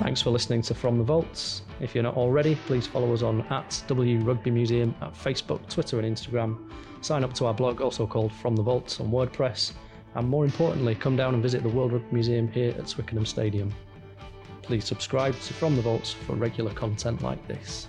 Thanks 0.00 0.22
for 0.22 0.30
listening 0.30 0.62
to 0.62 0.74
From 0.74 0.98
the 0.98 1.04
Vaults. 1.04 1.62
If 1.80 1.94
you're 1.94 2.04
not 2.04 2.16
already, 2.16 2.54
please 2.66 2.86
follow 2.86 3.12
us 3.12 3.22
on 3.22 3.40
at 3.50 3.82
W 3.88 4.20
Rugby 4.20 4.50
Museum 4.50 4.94
at 5.00 5.14
Facebook, 5.14 5.68
Twitter, 5.68 5.98
and 5.98 6.16
Instagram. 6.16 6.70
Sign 7.00 7.24
up 7.24 7.32
to 7.34 7.46
our 7.46 7.54
blog, 7.54 7.80
also 7.80 8.06
called 8.06 8.32
From 8.32 8.54
the 8.54 8.62
Vaults, 8.62 9.00
on 9.00 9.10
WordPress. 9.10 9.72
And 10.14 10.28
more 10.28 10.44
importantly, 10.44 10.94
come 10.94 11.16
down 11.16 11.34
and 11.34 11.42
visit 11.42 11.62
the 11.62 11.68
World 11.68 11.92
Rugby 11.92 12.12
Museum 12.12 12.48
here 12.48 12.74
at 12.78 12.86
Twickenham 12.86 13.26
Stadium. 13.26 13.74
Please 14.62 14.84
subscribe 14.84 15.34
to 15.40 15.54
From 15.54 15.74
the 15.74 15.82
Vaults 15.82 16.12
for 16.12 16.34
regular 16.34 16.72
content 16.72 17.22
like 17.22 17.46
this. 17.48 17.88